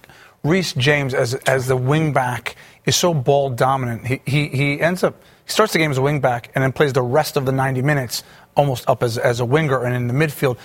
[0.43, 4.05] Reece James, as as the wing back, is so ball dominant.
[4.05, 6.73] He he, he ends up he starts the game as a wing back and then
[6.73, 8.23] plays the rest of the 90 minutes
[8.55, 10.57] almost up as as a winger and in the midfield.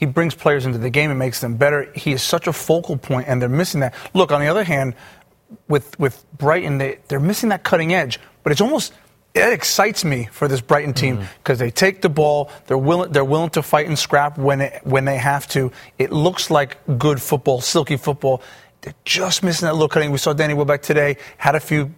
[0.00, 1.92] He brings players into the game and makes them better.
[1.92, 3.94] He is such a focal point, and they're missing that.
[4.14, 4.94] Look, on the other hand,
[5.68, 8.18] with with Brighton, they they're missing that cutting edge.
[8.42, 8.94] But it's almost
[9.34, 11.26] it excites me for this Brighton team mm-hmm.
[11.42, 14.80] because they take the ball, they're willing they're willing to fight and scrap when it,
[14.84, 15.70] when they have to.
[15.98, 18.40] It looks like good football, silky football.
[18.80, 20.12] They're just missing that little cutting.
[20.12, 21.92] We saw Danny Welbeck today had a few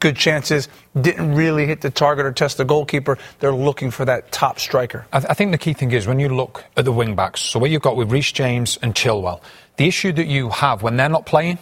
[0.00, 0.68] good chances,
[1.00, 3.18] didn't really hit the target or test the goalkeeper.
[3.38, 5.06] They're looking for that top striker.
[5.12, 7.40] I, th- I think the key thing is when you look at the wing backs,
[7.40, 9.40] so what you've got with Reece James and Chilwell,
[9.76, 11.58] the issue that you have when they're not playing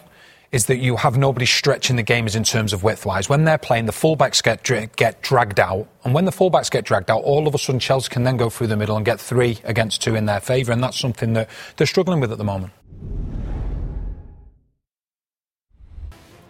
[0.53, 3.29] is that you have nobody stretching the games in terms of width wise.
[3.29, 4.63] When they're playing, the fullbacks get,
[4.95, 5.89] get dragged out.
[6.05, 8.49] And when the fullbacks get dragged out, all of a sudden Chelsea can then go
[8.49, 10.71] through the middle and get three against two in their favour.
[10.71, 12.73] And that's something that they're struggling with at the moment.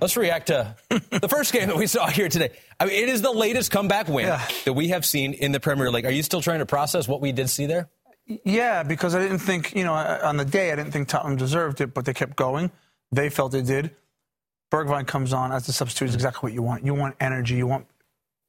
[0.05, 2.51] Let's react to the first game that we saw here today.
[2.79, 4.47] I mean, it is the latest comeback win yeah.
[4.67, 6.05] that we have seen in the Premier League.
[6.05, 7.89] Are you still trying to process what we did see there?
[8.27, 11.81] Yeah, because I didn't think, you know, on the day I didn't think Tottenham deserved
[11.81, 12.71] it, but they kept going.
[13.13, 13.93] They felt it did.
[14.71, 16.85] Bergwijn comes on as the substitute is exactly what you want.
[16.85, 17.87] You want energy, you want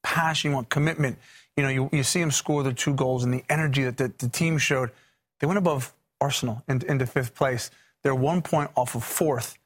[0.04, 1.18] passion, you want commitment.
[1.56, 4.12] You know, you, you see him score the two goals and the energy that the,
[4.18, 4.92] the team showed.
[5.40, 7.72] They went above Arsenal into, into fifth place.
[8.04, 9.58] They're one point off of fourth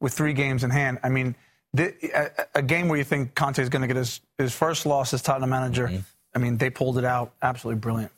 [0.00, 0.98] with three games in hand.
[1.02, 1.34] I mean,
[1.74, 4.86] the, a, a, game where you think Conte is going to get his, his first
[4.86, 5.88] loss as Tottenham manager.
[5.88, 5.98] Mm-hmm.
[6.34, 7.34] I mean, they pulled it out.
[7.42, 8.12] Absolutely brilliant.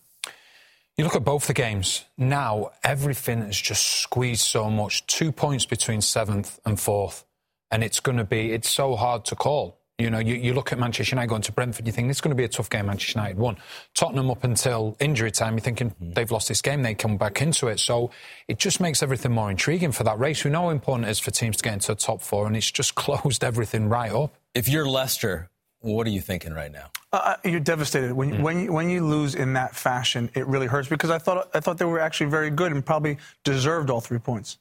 [0.97, 5.07] You look at both the games now, everything is just squeezed so much.
[5.07, 7.25] Two points between seventh and fourth.
[7.71, 9.80] And it's going to be, it's so hard to call.
[10.01, 12.31] You know, you, you look at Manchester United going to Brentford, you think it's going
[12.31, 12.87] to be a tough game.
[12.87, 13.59] Manchester United won.
[13.95, 16.15] Tottenham up until injury time, you're thinking mm.
[16.15, 17.79] they've lost this game, they come back into it.
[17.79, 18.11] So
[18.49, 20.43] it just makes everything more intriguing for that race.
[20.43, 22.57] We know how important it is for teams to get into the top four, and
[22.57, 24.35] it's just closed everything right up.
[24.55, 26.91] If you're Leicester, what are you thinking right now?
[27.13, 28.43] Uh, uh, you're devastated when mm.
[28.43, 30.31] when you, when you lose in that fashion.
[30.35, 33.19] It really hurts because I thought I thought they were actually very good and probably
[33.45, 34.59] deserved all three points.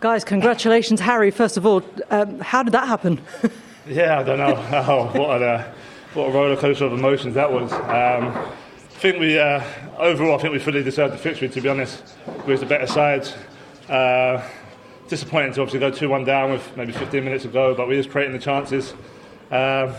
[0.00, 1.30] Guys, congratulations, Harry.
[1.30, 3.20] First of all, um, how did that happen?
[3.86, 4.56] yeah, I don't know.
[4.72, 5.74] Oh, what a
[6.14, 7.70] what a roller coaster of emotions that was.
[7.70, 9.62] Um, I think we uh,
[9.98, 11.50] overall, I think we fully deserved the victory.
[11.50, 12.14] To be honest,
[12.46, 13.28] we was the better side.
[13.90, 14.42] Uh,
[15.08, 17.98] disappointing to obviously go 2 1 down with maybe 15 minutes to go, but we
[17.98, 18.92] was creating the chances.
[19.50, 19.92] Um,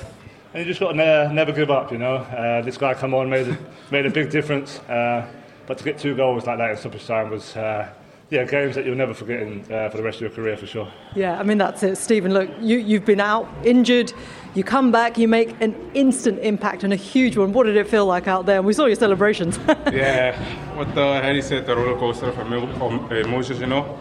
[0.54, 2.16] and you just got to ne- never give up, you know.
[2.16, 3.58] Uh, this guy come on, made a,
[3.92, 4.80] made a big difference.
[4.80, 5.28] Uh,
[5.68, 7.88] but to get two goals like that in stoppage time was, uh,
[8.32, 10.66] yeah, games that you'll never forget in, uh, for the rest of your career for
[10.66, 10.92] sure.
[11.16, 11.98] Yeah, I mean, that's it.
[11.98, 14.12] Stephen, look, you, you've been out injured.
[14.56, 17.54] You come back, you make an instant impact and a huge one.
[17.54, 18.58] What did it feel like out there?
[18.58, 19.60] And we saw your celebrations.
[19.94, 20.36] yeah,
[20.76, 24.00] what uh, Harry said, a roller coaster of emotions, you know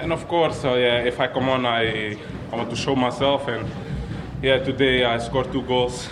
[0.00, 2.16] and of course, uh, yeah, if I come on, I,
[2.50, 3.46] I want to show myself.
[3.48, 3.70] And
[4.42, 6.08] yeah, today I scored two goals.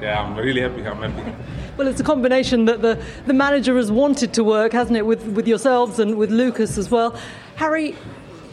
[0.00, 0.86] Yeah, I'm really happy.
[0.86, 1.32] I'm happy.
[1.80, 5.24] Well, it's a combination that the, the manager has wanted to work, hasn't it, with,
[5.28, 7.18] with yourselves and with Lucas as well.
[7.56, 7.96] Harry,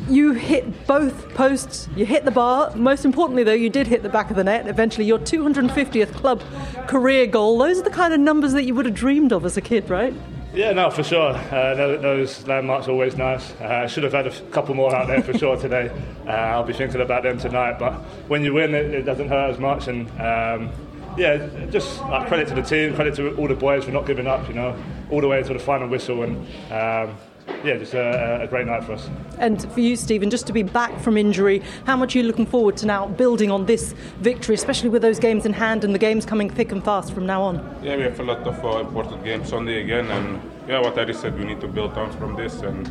[0.07, 2.73] you hit both posts, you hit the bar.
[2.73, 4.65] Most importantly, though, you did hit the back of the net.
[4.69, 6.41] Eventually, your 250th club
[6.87, 7.57] career goal.
[7.57, 9.89] Those are the kind of numbers that you would have dreamed of as a kid,
[9.89, 10.13] right?
[10.53, 11.33] Yeah, no, for sure.
[11.33, 13.51] Uh, those landmarks are always nice.
[13.59, 15.91] Uh, I should have had a couple more out there for sure today.
[16.25, 17.77] Uh, I'll be thinking about them tonight.
[17.77, 17.95] But
[18.29, 19.89] when you win, it, it doesn't hurt as much.
[19.89, 20.71] And um,
[21.17, 24.27] yeah, just like, credit to the team, credit to all the boys for not giving
[24.27, 24.47] up.
[24.47, 24.75] You know,
[25.09, 26.23] all the way to the final whistle.
[26.23, 26.37] And
[26.71, 27.17] um,
[27.63, 29.09] yeah, just a, a, great night for us.
[29.39, 32.45] And for you, Stephen, just to be back from injury, how much are you looking
[32.45, 35.99] forward to now building on this victory, especially with those games in hand and the
[35.99, 37.55] games coming thick and fast from now on?
[37.81, 41.13] Yeah, we have a lot of uh, important games Sunday again, and yeah, what Ari
[41.13, 42.87] said, we need to build on from this, and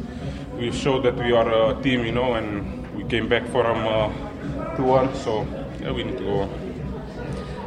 [0.58, 3.86] we showed that we are a team, you know, and we came back from them
[3.86, 5.46] uh, 2 1, so
[5.80, 6.65] yeah, we need to go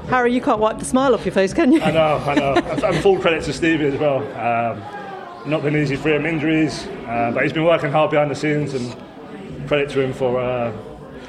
[0.10, 1.82] Harry, you can't wipe the smile off your face, can you?
[1.82, 2.53] I know, I know.
[2.55, 4.18] and full credit to Stevie as well.
[4.38, 8.36] Um, not been easy for him, injuries, uh, but he's been working hard behind the
[8.36, 8.95] scenes and
[9.68, 10.72] credit to him for uh,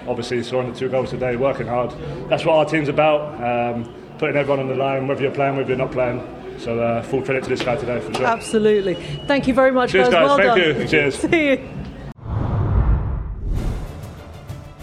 [0.09, 1.91] obviously scoring the two goals today, working hard.
[2.29, 3.85] That's what our team's about, um,
[4.19, 6.27] putting everyone on the line, whether you're playing, whether you're not playing.
[6.59, 8.27] So uh, full credit to this guy today for sure.
[8.27, 8.95] Absolutely.
[9.27, 10.15] Thank you very much, Cheers, guys.
[10.15, 10.39] guys.
[10.39, 10.81] Well Thank done.
[10.83, 10.89] you.
[10.89, 11.15] Cheers.
[11.19, 11.69] See you.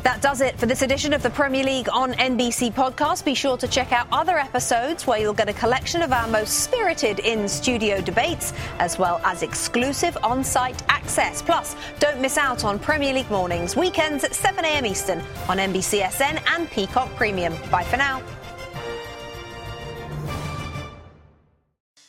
[0.08, 3.26] That does it for this edition of the Premier League on NBC podcast.
[3.26, 6.64] Be sure to check out other episodes where you'll get a collection of our most
[6.64, 11.42] spirited in studio debates, as well as exclusive on site access.
[11.42, 16.72] Plus, don't miss out on Premier League mornings, weekends at 7am Eastern on NBCSN and
[16.72, 17.54] Peacock Premium.
[17.70, 18.24] Bye for now.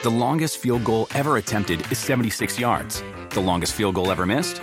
[0.04, 3.02] The longest field goal ever attempted is 76 yards.
[3.30, 4.62] The longest field goal ever missed?